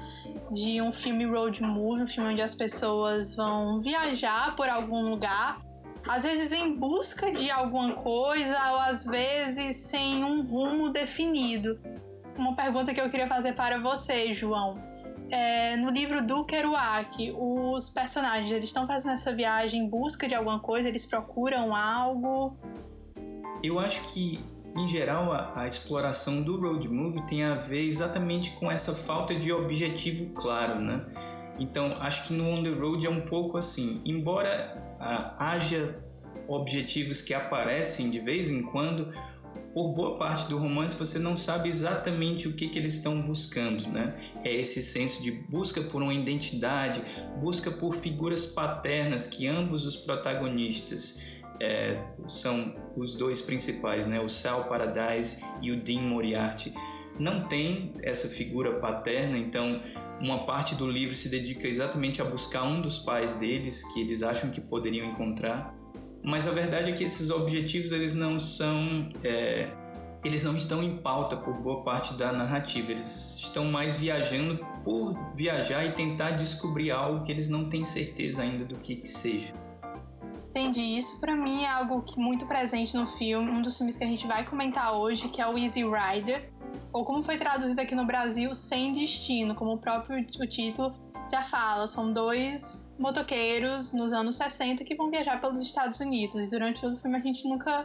de 0.50 0.80
um 0.80 0.92
filme 0.92 1.24
road 1.24 1.62
movie, 1.62 2.02
um 2.02 2.06
filme 2.06 2.30
onde 2.30 2.42
as 2.42 2.54
pessoas 2.54 3.34
vão 3.34 3.80
viajar 3.80 4.54
por 4.56 4.68
algum 4.68 5.10
lugar 5.10 5.64
às 6.06 6.22
vezes 6.22 6.52
em 6.52 6.74
busca 6.74 7.32
de 7.32 7.50
alguma 7.50 7.94
coisa 7.94 8.72
ou 8.72 8.78
às 8.78 9.04
vezes 9.06 9.76
sem 9.76 10.22
um 10.22 10.42
rumo 10.42 10.90
definido. 10.90 11.78
Uma 12.37 12.54
pergunta 12.54 12.92
que 12.92 13.00
eu 13.00 13.08
queria 13.10 13.28
fazer 13.28 13.54
para 13.54 13.78
você, 13.78 14.34
João. 14.34 14.76
É, 15.30 15.76
no 15.76 15.90
livro 15.90 16.24
do 16.24 16.44
Kerouac, 16.44 17.32
os 17.37 17.88
personagens 17.88 18.52
eles 18.52 18.66
estão 18.66 18.87
fazendo 18.87 19.14
essa 19.14 19.34
viagem 19.34 19.84
em 19.84 19.88
busca 19.88 20.28
de 20.28 20.34
alguma 20.34 20.60
coisa? 20.60 20.88
Eles 20.88 21.06
procuram 21.06 21.74
algo? 21.74 22.56
Eu 23.62 23.78
acho 23.78 24.02
que, 24.12 24.44
em 24.76 24.88
geral, 24.88 25.32
a, 25.32 25.60
a 25.62 25.66
exploração 25.66 26.42
do 26.42 26.60
road 26.60 26.88
movie 26.88 27.22
tem 27.26 27.44
a 27.44 27.54
ver 27.54 27.87
exatamente 27.87 28.50
com 28.52 28.70
essa 28.70 28.92
falta 28.92 29.34
de 29.34 29.52
objetivo 29.52 30.26
claro, 30.34 30.80
né? 30.80 31.04
Então, 31.58 31.96
acho 32.00 32.26
que 32.26 32.32
no 32.32 32.48
On 32.48 32.62
the 32.62 32.70
Road 32.70 33.06
é 33.06 33.10
um 33.10 33.20
pouco 33.20 33.56
assim. 33.56 34.02
Embora 34.04 34.82
haja 35.38 36.02
objetivos 36.48 37.22
que 37.22 37.32
aparecem 37.32 38.10
de 38.10 38.18
vez 38.18 38.50
em 38.50 38.62
quando, 38.62 39.12
por 39.72 39.92
boa 39.92 40.18
parte 40.18 40.48
do 40.48 40.58
romance 40.58 40.96
você 40.96 41.18
não 41.18 41.37
sabe 41.37 41.68
exatamente 41.68 42.48
o 42.48 42.52
que, 42.52 42.68
que 42.68 42.78
eles 42.78 42.94
estão 42.94 43.20
buscando, 43.22 43.88
né? 43.88 44.14
É 44.44 44.52
esse 44.52 44.82
senso 44.82 45.22
de 45.22 45.30
busca 45.30 45.80
por 45.80 46.02
uma 46.02 46.14
identidade, 46.14 47.02
busca 47.40 47.70
por 47.70 47.94
figuras 47.94 48.46
paternas 48.46 49.26
que 49.26 49.46
ambos 49.46 49.87
os 49.87 49.96
protagonistas 49.96 51.20
é, 51.61 52.03
são 52.27 52.75
os 52.97 53.17
dois 53.17 53.40
principais, 53.40 54.07
né? 54.07 54.21
O 54.21 54.29
Sal 54.29 54.64
Paradise 54.64 55.43
e 55.61 55.71
o 55.71 55.83
Dean 55.83 56.03
Moriarty. 56.03 56.73
Não 57.19 57.47
tem 57.47 57.93
essa 58.03 58.29
figura 58.29 58.75
paterna, 58.81 59.38
então 59.38 59.81
uma 60.21 60.45
parte 60.45 60.75
do 60.75 60.90
livro 60.90 61.14
se 61.14 61.29
dedica 61.29 61.69
exatamente 61.69 62.21
a 62.21 62.25
buscar 62.25 62.64
um 62.64 62.81
dos 62.81 62.99
pais 62.99 63.35
deles 63.35 63.85
que 63.93 64.01
eles 64.01 64.23
acham 64.23 64.51
que 64.51 64.61
poderiam 64.61 65.11
encontrar. 65.11 65.75
Mas 66.23 66.47
a 66.47 66.51
verdade 66.51 66.90
é 66.90 66.93
que 66.95 67.05
esses 67.05 67.31
objetivos 67.31 67.93
eles 67.93 68.14
não 68.14 68.40
são 68.40 69.11
é, 69.23 69.69
eles 70.25 70.43
não 70.43 70.57
estão 70.57 70.83
em 70.83 70.97
pauta 70.97 71.37
por 71.37 71.55
boa 71.55 71.83
parte 71.83 72.14
da 72.14 72.33
narrativa. 72.33 72.93
Eles 72.93 73.37
estão 73.38 73.67
mais 73.67 73.95
viajando 73.97 74.59
por 74.83 75.12
viajar 75.37 75.85
e 75.85 75.93
tentar 75.93 76.33
descobrir 76.33 76.90
algo 76.90 77.25
que 77.25 77.31
eles 77.31 77.51
não 77.51 77.69
têm 77.69 77.85
certeza 77.85 78.43
ainda 78.43 78.64
do 78.64 78.77
que, 78.77 78.97
que 78.97 79.09
seja. 79.09 79.53
Entendi. 80.55 80.81
Isso 80.81 81.19
para 81.19 81.35
mim 81.35 81.64
é 81.64 81.69
algo 81.69 82.01
que 82.03 82.17
muito 82.17 82.47
presente 82.47 82.97
no 82.97 83.09
filme, 83.19 83.51
um 83.51 83.61
dos 83.61 83.77
filmes 83.77 83.97
que 83.97 84.05
a 84.05 84.07
gente 84.07 84.25
vai 84.25 84.45
comentar 84.45 84.97
hoje, 84.97 85.29
que 85.29 85.40
é 85.40 85.49
o 85.49 85.59
Easy 85.59 85.83
Rider, 85.83 86.49
ou 86.93 87.05
como 87.05 87.25
foi 87.25 87.37
traduzido 87.37 87.81
aqui 87.81 87.93
no 87.93 88.05
Brasil, 88.05 88.55
Sem 88.55 88.93
Destino, 88.93 89.57
como 89.57 89.73
o 89.73 89.79
próprio 89.79 90.21
o 90.21 90.47
título 90.47 90.95
já 91.29 91.43
fala. 91.43 91.88
São 91.88 92.12
dois 92.12 92.88
motoqueiros 92.97 93.93
nos 93.93 94.12
anos 94.12 94.37
60 94.37 94.85
que 94.85 94.95
vão 94.95 95.11
viajar 95.11 95.40
pelos 95.40 95.59
Estados 95.61 95.99
Unidos. 95.99 96.47
E 96.47 96.49
durante 96.49 96.81
todo 96.81 96.95
o 96.95 97.01
filme 97.01 97.17
a 97.17 97.21
gente 97.21 97.49
nunca 97.49 97.85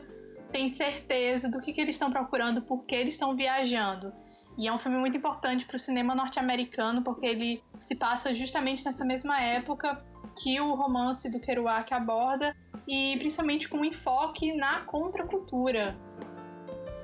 tem 0.51 0.69
certeza 0.69 1.49
do 1.49 1.59
que, 1.59 1.73
que 1.73 1.81
eles 1.81 1.95
estão 1.95 2.11
procurando, 2.11 2.61
por 2.61 2.85
que 2.85 2.93
eles 2.93 3.15
estão 3.15 3.35
viajando. 3.35 4.13
E 4.59 4.67
é 4.67 4.71
um 4.71 4.77
filme 4.77 4.99
muito 4.99 5.17
importante 5.17 5.65
para 5.65 5.75
o 5.75 5.79
cinema 5.79 6.13
norte-americano, 6.13 7.01
porque 7.01 7.25
ele 7.25 7.63
se 7.81 7.95
passa 7.95 8.31
justamente 8.35 8.85
nessa 8.85 9.03
mesma 9.03 9.41
época 9.41 10.05
que 10.41 10.59
o 10.59 10.73
romance 10.73 11.29
do 11.29 11.39
Kerouac 11.39 11.93
aborda, 11.93 12.55
e 12.87 13.17
principalmente 13.17 13.67
com 13.67 13.79
um 13.79 13.85
enfoque 13.85 14.53
na 14.53 14.81
contracultura. 14.81 15.95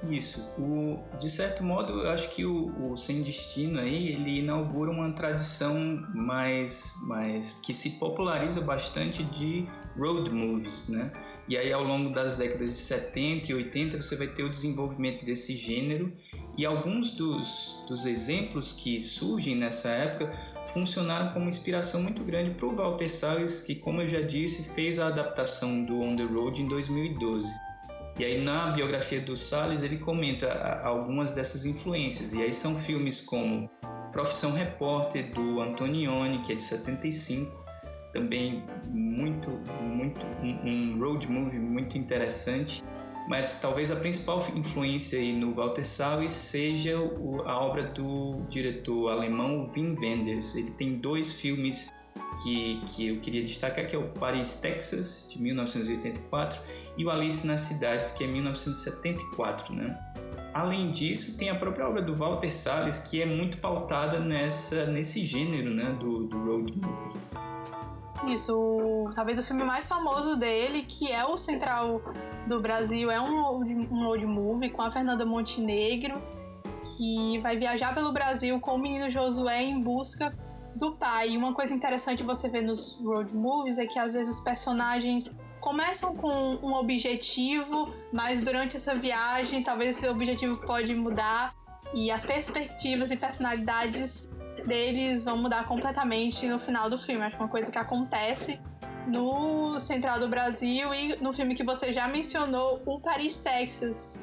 Isso. 0.09 0.53
O, 0.59 0.99
de 1.17 1.29
certo 1.29 1.63
modo, 1.63 2.01
eu 2.01 2.09
acho 2.09 2.29
que 2.29 2.45
o, 2.45 2.91
o, 2.91 2.95
Sem 2.95 3.23
Destino 3.23 3.79
aí, 3.79 4.09
ele 4.09 4.39
inaugura 4.39 4.91
uma 4.91 5.11
tradição 5.11 5.75
mais, 6.13 6.93
mais 7.07 7.55
que 7.63 7.73
se 7.73 7.91
populariza 7.91 8.61
bastante 8.61 9.23
de 9.23 9.67
road 9.97 10.29
movies, 10.29 10.89
né? 10.89 11.11
E 11.47 11.57
aí 11.57 11.71
ao 11.71 11.83
longo 11.83 12.09
das 12.09 12.35
décadas 12.35 12.71
de 12.71 12.77
70 12.77 13.51
e 13.51 13.55
80 13.55 14.01
você 14.01 14.15
vai 14.15 14.27
ter 14.27 14.43
o 14.43 14.49
desenvolvimento 14.49 15.23
desse 15.23 15.55
gênero 15.55 16.11
e 16.57 16.65
alguns 16.65 17.11
dos, 17.11 17.83
dos 17.87 18.05
exemplos 18.05 18.71
que 18.71 18.99
surgem 18.99 19.55
nessa 19.55 19.89
época 19.89 20.33
funcionaram 20.67 21.33
como 21.33 21.49
inspiração 21.49 22.01
muito 22.01 22.23
grande 22.23 22.51
para 22.51 22.65
o 22.65 22.75
Walter 22.75 23.09
Salles, 23.09 23.59
que 23.59 23.75
como 23.75 24.01
eu 24.01 24.07
já 24.07 24.21
disse, 24.21 24.63
fez 24.63 24.97
a 24.97 25.07
adaptação 25.07 25.83
do 25.83 26.01
On 26.01 26.15
the 26.15 26.23
Road 26.23 26.61
em 26.61 26.67
2012. 26.67 27.53
E 28.17 28.23
aí 28.23 28.41
na 28.41 28.71
biografia 28.71 29.19
do 29.19 29.35
Salles 29.35 29.83
ele 29.83 29.97
comenta 29.97 30.79
algumas 30.83 31.31
dessas 31.31 31.65
influências. 31.65 32.33
E 32.33 32.41
aí 32.41 32.53
são 32.53 32.75
filmes 32.75 33.19
como 33.19 33.69
Profissão 34.13 34.53
Repórter 34.53 35.29
do 35.31 35.59
Antonioni, 35.59 36.39
que 36.39 36.53
é 36.53 36.55
de 36.55 36.63
75, 36.63 37.65
também 38.13 38.63
muito 38.87 39.51
muito 39.81 40.25
um, 40.41 40.69
um 40.69 40.99
road 40.99 41.29
movie 41.29 41.59
muito 41.59 41.97
interessante. 41.97 42.81
Mas 43.27 43.59
talvez 43.59 43.89
a 43.89 43.95
principal 43.95 44.45
influência 44.55 45.17
aí 45.19 45.33
no 45.33 45.53
Walter 45.53 45.83
Salles 45.83 46.31
seja 46.31 46.95
a 47.45 47.59
obra 47.59 47.83
do 47.83 48.41
diretor 48.49 49.09
alemão 49.09 49.67
Wim 49.75 49.97
Wenders. 49.99 50.55
Ele 50.55 50.71
tem 50.71 50.97
dois 50.97 51.33
filmes 51.33 51.91
que, 52.43 52.81
que 52.87 53.07
eu 53.07 53.19
queria 53.19 53.43
destacar, 53.43 53.87
que 53.87 53.95
é 53.95 53.99
o 53.99 54.09
Paris, 54.09 54.55
Texas, 54.55 55.27
de 55.29 55.41
1984, 55.41 56.61
e 56.97 57.05
o 57.05 57.09
Alice 57.09 57.45
nas 57.45 57.61
Cidades, 57.61 58.11
que 58.11 58.23
é 58.23 58.27
1974, 58.27 59.73
né? 59.73 59.97
Além 60.53 60.91
disso, 60.91 61.37
tem 61.37 61.49
a 61.49 61.55
própria 61.55 61.87
obra 61.87 62.01
do 62.01 62.15
Walter 62.15 62.51
Salles, 62.51 62.99
que 62.99 63.21
é 63.21 63.25
muito 63.25 63.57
pautada 63.57 64.19
nessa, 64.19 64.85
nesse 64.85 65.25
gênero 65.25 65.73
né, 65.73 65.97
do, 65.99 66.27
do 66.27 66.37
road 66.37 66.73
movie. 66.77 67.19
Isso, 68.27 68.57
o, 68.57 69.09
talvez 69.13 69.39
o 69.39 69.43
filme 69.43 69.63
mais 69.63 69.87
famoso 69.87 70.35
dele, 70.35 70.83
que 70.83 71.11
é 71.11 71.23
o 71.25 71.37
Central 71.37 72.01
do 72.47 72.59
Brasil, 72.59 73.11
é 73.11 73.19
um 73.19 73.41
road, 73.41 73.73
um 73.91 74.05
road 74.05 74.25
movie 74.25 74.69
com 74.69 74.81
a 74.81 74.91
Fernanda 74.91 75.25
Montenegro, 75.25 76.21
que 76.83 77.37
vai 77.39 77.57
viajar 77.57 77.93
pelo 77.93 78.11
Brasil 78.11 78.59
com 78.59 78.75
o 78.75 78.77
menino 78.77 79.09
Josué 79.09 79.63
em 79.63 79.79
busca 79.79 80.35
do 80.75 80.93
pai. 80.93 81.31
E 81.31 81.37
uma 81.37 81.53
coisa 81.53 81.73
interessante 81.73 82.23
você 82.23 82.49
ver 82.49 82.61
nos 82.61 82.99
road 82.99 83.33
movies 83.33 83.77
é 83.77 83.85
que 83.85 83.97
às 83.97 84.13
vezes 84.13 84.35
os 84.35 84.41
personagens 84.41 85.33
começam 85.59 86.15
com 86.15 86.59
um 86.61 86.73
objetivo, 86.73 87.93
mas 88.13 88.41
durante 88.41 88.77
essa 88.77 88.95
viagem 88.95 89.63
talvez 89.63 89.97
esse 89.97 90.07
objetivo 90.07 90.57
pode 90.57 90.93
mudar 90.93 91.55
e 91.93 92.11
as 92.11 92.25
perspectivas 92.25 93.09
e 93.09 93.17
personalidades 93.17 94.29
deles 94.65 95.23
vão 95.23 95.37
mudar 95.37 95.65
completamente 95.65 96.47
no 96.47 96.59
final 96.59 96.89
do 96.89 96.97
filme. 96.97 97.23
Acho 97.23 97.37
é 97.37 97.39
uma 97.39 97.47
coisa 97.47 97.71
que 97.71 97.77
acontece 97.77 98.59
no 99.07 99.77
Central 99.79 100.19
do 100.19 100.27
Brasil 100.27 100.93
e 100.93 101.15
no 101.21 101.31
filme 101.31 101.55
que 101.55 101.63
você 101.63 101.93
já 101.93 102.07
mencionou, 102.07 102.81
o 102.85 102.99
Paris, 102.99 103.37
Texas. 103.39 104.19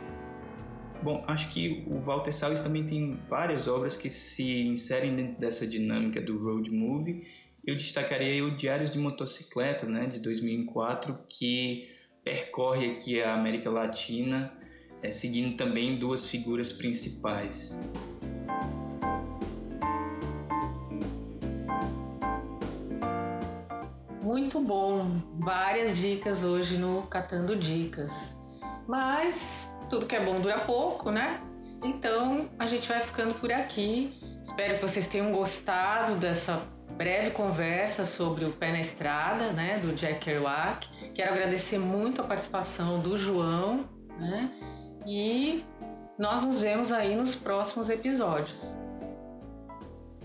Bom, 1.03 1.25
acho 1.27 1.49
que 1.51 1.85
o 1.89 2.01
Walter 2.01 2.33
Salles 2.33 2.61
também 2.61 2.87
tem 2.87 3.19
várias 3.29 3.67
obras 3.67 3.97
que 3.97 4.09
se 4.09 4.63
inserem 4.63 5.17
dentro 5.17 5.41
dessa 5.41 5.67
dinâmica 5.67 6.21
do 6.21 6.39
road 6.39 6.71
movie. 6.71 7.27
Eu 7.65 7.77
destacaria 7.77 8.45
o 8.45 8.57
Diários 8.57 8.93
de 8.93 8.99
Motocicleta, 8.99 9.87
né, 9.87 10.07
de 10.07 10.21
2004, 10.21 11.19
que 11.29 11.89
percorre 12.25 12.93
aqui 12.93 13.21
a 13.21 13.35
América 13.35 13.71
Latina, 13.71 14.53
é, 15.03 15.11
seguindo 15.11 15.57
também 15.57 15.97
duas 15.97 16.29
figuras 16.29 16.73
principais. 16.73 17.77
Muito 24.23 24.61
bom, 24.61 25.21
várias 25.41 25.99
dicas 25.99 26.45
hoje 26.45 26.79
no 26.79 27.03
Catando 27.09 27.57
Dicas. 27.57 28.13
Mas 28.87 29.69
tudo 29.91 30.07
que 30.07 30.15
é 30.15 30.25
bom 30.25 30.41
dura 30.41 30.61
pouco, 30.61 31.11
né? 31.11 31.41
Então 31.83 32.49
a 32.57 32.67
gente 32.67 32.89
vai 32.89 33.03
ficando 33.03 33.35
por 33.35 33.53
aqui. 33.53 34.17
Espero 34.41 34.77
que 34.77 34.83
vocês 34.83 35.09
tenham 35.09 35.33
gostado 35.33 36.15
dessa 36.15 36.63
breve 36.97 37.31
conversa 37.33 38.07
sobre 38.07 38.45
o 38.45 38.53
Pé 38.53 38.71
na 38.71 38.81
Estrada, 38.81 39.53
né, 39.53 39.81
do 39.81 39.93
Jack 39.93 40.21
Kerouac. 40.21 40.89
Quero 41.13 41.33
agradecer 41.33 41.79
muito 41.79 42.21
a 42.21 42.25
participação 42.25 43.01
do 43.01 43.19
João, 43.19 43.89
né? 44.21 44.51
E 45.05 45.65
nós 46.17 46.45
nos 46.45 46.61
vemos 46.61 46.93
aí 46.93 47.17
nos 47.17 47.35
próximos 47.35 47.91
episódios. 47.91 48.73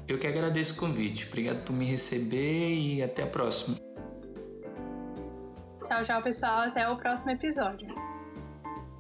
Eu 0.08 0.20
que 0.20 0.28
agradeço 0.28 0.74
o 0.74 0.78
convite. 0.78 1.26
Obrigado 1.28 1.64
por 1.64 1.74
me 1.74 1.86
receber 1.86 2.76
e 2.76 3.02
até 3.02 3.24
a 3.24 3.28
próxima. 3.28 3.87
Tchau, 5.86 6.04
tchau, 6.04 6.22
pessoal. 6.22 6.60
Até 6.60 6.88
o 6.90 6.98
próximo 6.98 7.32
episódio. 7.32 7.88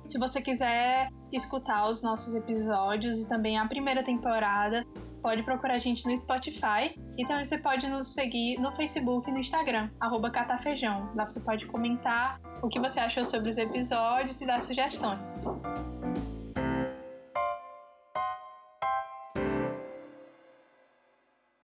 Se 0.03 0.17
você 0.17 0.41
quiser 0.41 1.09
escutar 1.31 1.89
os 1.89 2.01
nossos 2.01 2.33
episódios 2.33 3.19
e 3.19 3.27
também 3.27 3.57
a 3.57 3.67
primeira 3.67 4.01
temporada, 4.03 4.85
pode 5.21 5.43
procurar 5.43 5.73
a 5.73 5.77
gente 5.77 6.05
no 6.05 6.15
Spotify 6.15 6.95
e 7.17 7.25
também 7.25 7.43
você 7.43 7.57
pode 7.57 7.87
nos 7.89 8.13
seguir 8.13 8.57
no 8.59 8.71
Facebook 8.71 9.29
e 9.29 9.33
no 9.33 9.39
Instagram, 9.39 9.89
arroba 9.99 10.31
catafejão. 10.31 11.11
Lá 11.13 11.29
você 11.29 11.41
pode 11.41 11.65
comentar 11.65 12.39
o 12.61 12.69
que 12.69 12.79
você 12.79 12.99
achou 13.01 13.25
sobre 13.25 13.49
os 13.49 13.57
episódios 13.57 14.39
e 14.39 14.47
dar 14.47 14.63
sugestões. 14.63 15.43